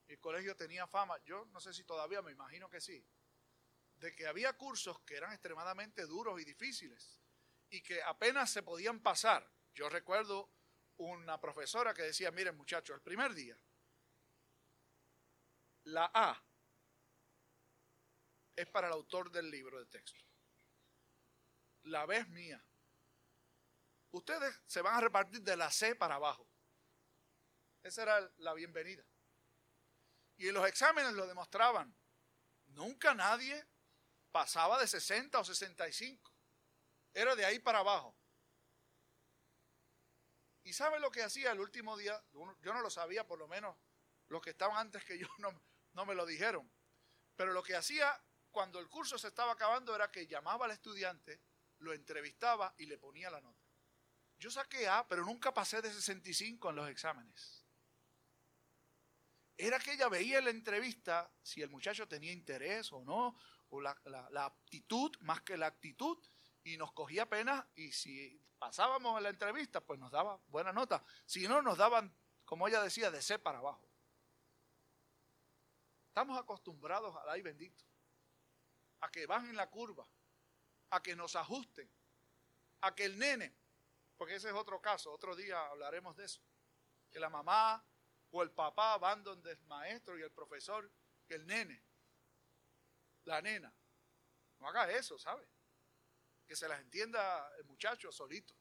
el 0.07 0.20
colegio 0.20 0.55
tenía 0.55 0.87
fama, 0.87 1.18
yo 1.25 1.44
no 1.47 1.61
sé 1.61 1.75
si 1.75 1.83
todavía, 1.83 2.23
me 2.23 2.31
imagino 2.31 2.70
que 2.70 2.81
sí, 2.81 3.05
de 3.97 4.14
que 4.14 4.29
había 4.29 4.53
cursos 4.53 5.01
que 5.01 5.16
eran 5.16 5.33
extremadamente 5.33 6.07
duros 6.07 6.40
y 6.40 6.44
difíciles 6.44 7.18
y 7.68 7.83
que 7.83 8.01
apenas 8.05 8.53
se 8.53 8.62
podían 8.62 9.01
pasar. 9.01 9.51
Yo 9.75 9.88
recuerdo 9.88 10.49
una 10.99 11.41
profesora 11.41 11.93
que 11.95 12.03
decía, 12.03 12.31
miren 12.31 12.57
muchachos, 12.57 12.95
el 12.95 13.03
primer 13.03 13.35
día, 13.35 13.59
la 15.85 16.11
A 16.15 16.43
es 18.57 18.67
para 18.69 18.87
el 18.87 18.93
autor 18.93 19.31
del 19.31 19.51
libro 19.51 19.79
de 19.79 19.87
texto. 19.87 20.25
La 21.83 22.07
B 22.07 22.17
es 22.17 22.29
mía. 22.29 22.65
Ustedes 24.13 24.63
se 24.65 24.81
van 24.81 24.95
a 24.95 25.01
repartir 25.01 25.43
de 25.43 25.57
la 25.57 25.71
C 25.71 25.97
para 25.97 26.15
abajo. 26.15 26.49
Esa 27.83 28.03
era 28.03 28.33
la 28.39 28.55
bienvenida. 28.55 29.05
Y 30.37 30.49
en 30.49 30.55
los 30.55 30.67
exámenes 30.67 31.13
lo 31.13 31.27
demostraban. 31.27 31.95
Nunca 32.67 33.15
nadie 33.15 33.67
pasaba 34.33 34.81
de 34.81 34.87
60 34.87 35.39
o 35.39 35.45
65. 35.45 36.33
Era 37.13 37.37
de 37.37 37.45
ahí 37.45 37.59
para 37.59 37.81
abajo. 37.81 38.17
¿Y 40.64 40.72
sabe 40.72 40.98
lo 40.98 41.11
que 41.11 41.22
hacía 41.22 41.53
el 41.53 41.61
último 41.61 41.96
día? 41.96 42.22
Yo 42.33 42.72
no 42.72 42.81
lo 42.81 42.90
sabía, 42.90 43.27
por 43.27 43.38
lo 43.38 43.46
menos 43.46 43.77
los 44.29 44.42
que 44.42 44.50
estaban 44.50 44.79
antes 44.79 45.05
que 45.05 45.18
yo 45.18 45.29
no, 45.92 46.07
me 46.07 46.14
lo 46.14 46.24
dijeron. 46.27 46.70
Pero 47.37 47.53
lo 47.53 47.62
que 47.62 47.77
hacía 47.77 48.20
cuando 48.50 48.79
el 48.79 48.88
curso 48.88 49.18
se 49.18 49.29
estaba 49.29 49.53
acabando 49.53 49.94
era 49.94 50.11
que 50.11 50.27
llamaba 50.27 50.64
al 50.64 50.70
estudiante, 50.70 51.40
lo 51.79 51.92
entrevistaba 51.92 52.74
y 52.79 52.87
le 52.87 52.98
ponía 52.98 53.31
la 53.31 53.40
nota. 53.40 53.62
Yo 54.38 54.50
saqué 54.50 54.88
A, 54.88 55.07
pero 55.07 55.24
nunca 55.24 55.53
pasé 55.53 55.83
de 55.83 55.92
65 55.92 56.70
en 56.70 56.77
los 56.77 56.88
exámenes. 56.88 57.64
Era 59.57 59.79
que 59.79 59.92
ella 59.92 60.09
veía 60.09 60.38
en 60.38 60.44
la 60.44 60.50
entrevista 60.50 61.31
si 61.42 61.62
el 61.62 61.70
muchacho 61.70 62.09
tenía 62.09 62.33
interés 62.33 62.92
o 62.92 63.05
no, 63.05 63.38
o 63.68 63.81
la, 63.81 64.00
la 64.31 64.46
aptitud 64.46 65.16
más 65.20 65.42
que 65.42 65.57
la 65.57 65.66
actitud, 65.66 66.18
y 66.64 66.77
nos 66.77 66.92
cogía 66.92 67.29
pena 67.29 67.68
y 67.77 67.92
si 67.92 68.42
pasábamos 68.59 69.18
en 69.18 69.22
la 69.22 69.29
entrevista, 69.29 69.81
pues 69.81 70.00
nos 70.00 70.11
daba 70.11 70.40
buena 70.48 70.72
nota. 70.72 71.05
Si 71.27 71.46
no, 71.46 71.62
nos 71.62 71.79
daban, 71.79 72.14
como 72.44 72.66
ella 72.66 72.83
decía, 72.83 73.11
de 73.11 73.22
C 73.22 73.38
para 73.38 73.59
abajo. 73.59 73.88
Estamos 76.09 76.38
acostumbrados 76.38 77.14
al 77.16 77.29
ay 77.29 77.42
bendito 77.42 77.85
a 79.00 79.11
que 79.11 79.27
bajen 79.27 79.55
la 79.55 79.68
curva, 79.68 80.09
a 80.90 81.03
que 81.03 81.14
nos 81.14 81.37
ajusten, 81.37 81.90
a 82.81 82.94
que 82.94 83.05
el 83.05 83.18
nene, 83.18 83.55
porque 84.16 84.37
ese 84.37 84.48
es 84.48 84.55
otro 84.55 84.81
caso, 84.81 85.12
otro 85.12 85.37
día 85.37 85.66
hablaremos 85.66 86.16
de 86.16 86.24
eso, 86.24 86.40
que 87.11 87.20
la 87.20 87.29
mamá 87.29 87.85
o 88.31 88.42
el 88.42 88.50
papá 88.50 88.96
van 88.96 89.22
donde 89.22 89.53
el 89.53 89.62
maestro 89.64 90.18
y 90.18 90.22
el 90.22 90.31
profesor, 90.31 90.90
que 91.27 91.35
el 91.35 91.46
nene, 91.46 91.85
la 93.24 93.42
nena, 93.42 93.74
no 94.59 94.68
haga 94.68 94.90
eso, 94.90 95.18
¿sabe? 95.18 95.46
Que 96.47 96.57
se 96.57 96.69
las 96.69 96.81
entienda 96.81 97.49
el 97.59 97.65
muchacho 97.65 98.13
solito 98.13 98.55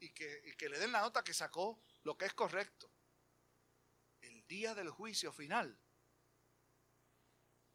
y 0.00 0.10
que, 0.10 0.42
y 0.44 0.56
que 0.56 0.68
le 0.68 0.78
den 0.78 0.92
la 0.92 1.00
nota 1.00 1.22
que 1.24 1.34
sacó 1.34 1.80
lo 2.02 2.16
que 2.16 2.26
es 2.26 2.34
correcto. 2.34 2.90
El 4.20 4.46
día 4.46 4.74
del 4.74 4.90
juicio 4.90 5.32
final 5.32 5.78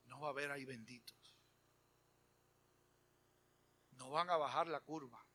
no 0.05 0.19
va 0.19 0.27
a 0.27 0.31
haber 0.31 0.51
ahí 0.51 0.65
bendito 0.65 1.13
no 3.97 4.09
van 4.09 4.29
a 4.29 4.37
bajar 4.37 4.67
la 4.67 4.81
curva. 4.81 5.25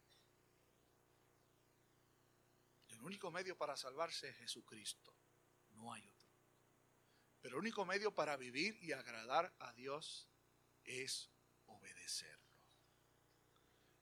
El 2.88 3.02
único 3.02 3.30
medio 3.30 3.56
para 3.56 3.76
salvarse 3.76 4.28
es 4.28 4.36
Jesucristo, 4.36 5.14
no 5.70 5.92
hay 5.92 6.06
otro. 6.06 6.28
Pero 7.40 7.56
el 7.56 7.60
único 7.60 7.84
medio 7.84 8.14
para 8.14 8.36
vivir 8.36 8.76
y 8.82 8.92
agradar 8.92 9.54
a 9.60 9.72
Dios 9.72 10.28
es 10.84 11.30
obedecerlo. 11.66 12.37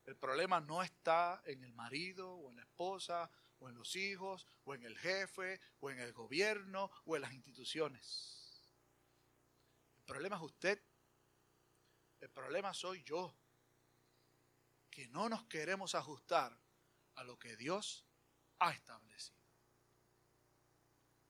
El 0.06 0.16
problema 0.16 0.60
no 0.60 0.82
está 0.82 1.42
en 1.44 1.64
el 1.64 1.72
marido 1.72 2.32
o 2.32 2.50
en 2.50 2.56
la 2.56 2.62
esposa 2.62 3.28
o 3.58 3.68
en 3.68 3.74
los 3.74 3.96
hijos 3.96 4.46
o 4.64 4.74
en 4.74 4.84
el 4.84 4.96
jefe 4.96 5.60
o 5.80 5.90
en 5.90 5.98
el 5.98 6.12
gobierno 6.12 6.90
o 7.04 7.16
en 7.16 7.22
las 7.22 7.32
instituciones. 7.32 8.62
El 9.98 10.04
problema 10.04 10.36
es 10.36 10.42
usted. 10.42 10.80
El 12.20 12.30
problema 12.30 12.72
soy 12.72 13.02
yo 13.02 13.36
que 14.90 15.08
no 15.08 15.28
nos 15.28 15.44
queremos 15.44 15.94
ajustar 15.94 16.58
a 17.16 17.24
lo 17.24 17.38
que 17.38 17.56
Dios 17.56 18.06
ha 18.60 18.72
establecido. 18.72 19.36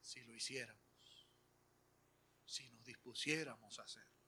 si 0.00 0.22
lo 0.22 0.32
hiciéramos, 0.32 1.28
si 2.44 2.68
nos 2.70 2.84
dispusiéramos 2.84 3.80
a 3.80 3.82
hacerlo, 3.82 4.22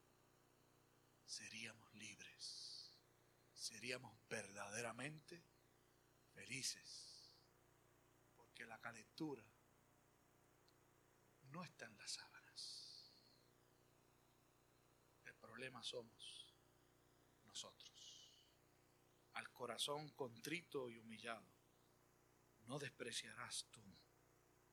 seríamos 1.25 1.95
libres, 1.95 2.99
seríamos 3.55 4.18
verdaderamente 4.29 5.43
felices, 6.35 7.33
porque 8.37 8.67
la 8.67 8.79
calentura 8.79 9.45
no 11.51 11.65
está 11.65 11.87
en 11.87 11.97
las 11.97 12.13
sábanas. 12.13 13.13
El 15.25 15.35
problema 15.35 15.83
somos 15.83 16.55
nosotros. 17.45 18.31
Al 19.35 19.51
corazón 19.53 20.11
contrito 20.11 20.91
y 20.91 20.99
humillado, 20.99 21.47
no 22.67 22.79
despreciarás 22.79 23.67
tú, 23.71 23.83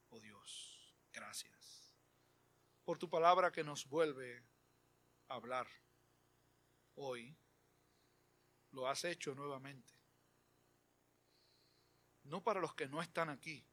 oh 0.10 0.20
Dios. 0.20 0.96
Gracias 1.14 1.86
por 2.86 3.00
tu 3.00 3.10
palabra 3.10 3.52
que 3.52 3.64
nos 3.64 3.88
vuelve 3.88 4.46
a 5.28 5.34
hablar 5.34 5.68
hoy. 6.94 7.36
Lo 8.76 8.90
has 8.90 9.06
hecho 9.06 9.34
nuevamente. 9.34 9.94
No 12.26 12.44
para 12.44 12.60
los 12.60 12.76
que 12.76 12.90
no 12.90 13.02
están 13.02 13.30
aquí, 13.30 13.64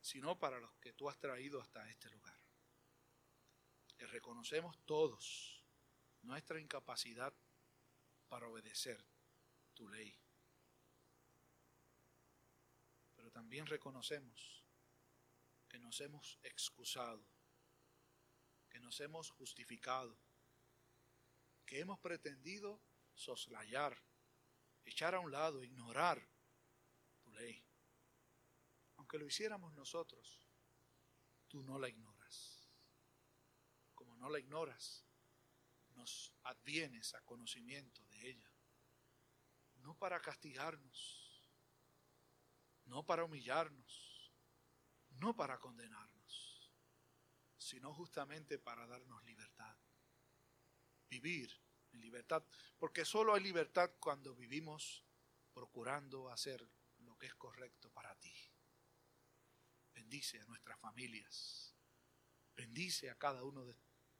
sino 0.00 0.38
para 0.38 0.60
los 0.60 0.72
que 0.76 0.92
tú 0.92 1.10
has 1.10 1.18
traído 1.18 1.60
hasta 1.60 1.90
este 1.90 2.08
lugar. 2.08 2.38
Que 3.96 4.06
reconocemos 4.06 4.78
todos 4.86 5.64
nuestra 6.22 6.60
incapacidad 6.60 7.34
para 8.28 8.46
obedecer 8.46 9.04
tu 9.74 9.88
ley. 9.88 10.16
Pero 13.16 13.32
también 13.32 13.66
reconocemos 13.66 14.64
que 15.68 15.80
nos 15.80 16.00
hemos 16.00 16.38
excusado, 16.44 17.26
que 18.70 18.78
nos 18.78 19.00
hemos 19.00 19.30
justificado, 19.30 20.16
que 21.66 21.80
hemos 21.80 21.98
pretendido 21.98 22.80
soslayar, 23.18 24.00
echar 24.84 25.14
a 25.14 25.20
un 25.20 25.30
lado, 25.30 25.62
ignorar 25.64 26.26
tu 27.20 27.30
ley. 27.32 27.64
Aunque 28.96 29.18
lo 29.18 29.26
hiciéramos 29.26 29.74
nosotros, 29.74 30.48
tú 31.48 31.62
no 31.62 31.78
la 31.78 31.88
ignoras. 31.88 32.70
Como 33.94 34.16
no 34.16 34.30
la 34.30 34.38
ignoras, 34.38 35.04
nos 35.90 36.32
advienes 36.44 37.14
a 37.14 37.20
conocimiento 37.22 38.06
de 38.06 38.30
ella. 38.30 38.52
No 39.76 39.96
para 39.96 40.20
castigarnos, 40.20 41.50
no 42.84 43.04
para 43.04 43.24
humillarnos, 43.24 44.32
no 45.10 45.34
para 45.34 45.58
condenarnos, 45.58 46.70
sino 47.56 47.92
justamente 47.94 48.58
para 48.58 48.86
darnos 48.86 49.22
libertad. 49.24 49.76
Vivir 51.08 51.67
libertad, 51.92 52.44
porque 52.78 53.04
solo 53.04 53.34
hay 53.34 53.42
libertad 53.42 53.90
cuando 54.00 54.34
vivimos 54.34 55.04
procurando 55.52 56.30
hacer 56.30 56.66
lo 56.98 57.16
que 57.18 57.26
es 57.26 57.34
correcto 57.34 57.90
para 57.90 58.14
ti. 58.16 58.34
Bendice 59.94 60.40
a 60.40 60.44
nuestras 60.44 60.78
familias. 60.78 61.74
Bendice 62.54 63.10
a 63.10 63.16
cada 63.16 63.42
uno 63.42 63.64
de 63.64 63.74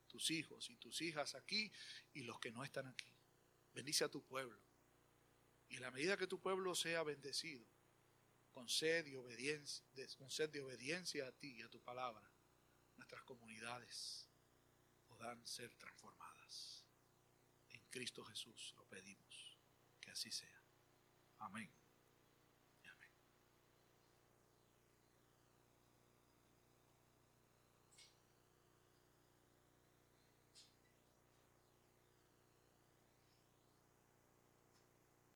tus 0.07 0.31
hijos 0.31 0.71
y 0.71 0.77
tus 0.77 1.01
hijas 1.03 1.35
aquí 1.35 1.71
y 2.13 2.23
los 2.23 2.41
que 2.41 2.51
no 2.51 2.65
están 2.65 2.87
aquí. 2.87 3.13
Bendice 3.73 4.05
a 4.05 4.09
tu 4.09 4.25
pueblo. 4.25 4.61
Y 5.69 5.77
en 5.77 5.83
la 5.83 5.91
medida 5.91 6.17
que 6.17 6.27
tu 6.27 6.41
pueblo 6.41 6.75
sea 6.75 7.03
bendecido, 7.03 7.67
con 8.51 8.69
sed 8.69 9.07
y 9.07 9.15
obediencia, 9.15 9.85
con 10.17 10.31
sed 10.31 10.51
de 10.51 10.63
obediencia 10.63 11.29
a 11.29 11.33
ti 11.33 11.59
y 11.59 11.63
a 11.63 11.69
tu 11.69 11.81
palabra, 11.83 12.29
nuestras 12.97 13.23
comunidades 13.23 14.29
podrán 15.07 15.47
ser 15.47 15.75
transformadas. 15.75 16.88
Cristo 17.99 18.23
Jesús 18.23 18.75
lo 18.77 18.85
pedimos. 18.85 19.59
Que 20.01 20.13
así 20.13 20.31
sea. 20.31 20.63
Amén. 21.39 21.69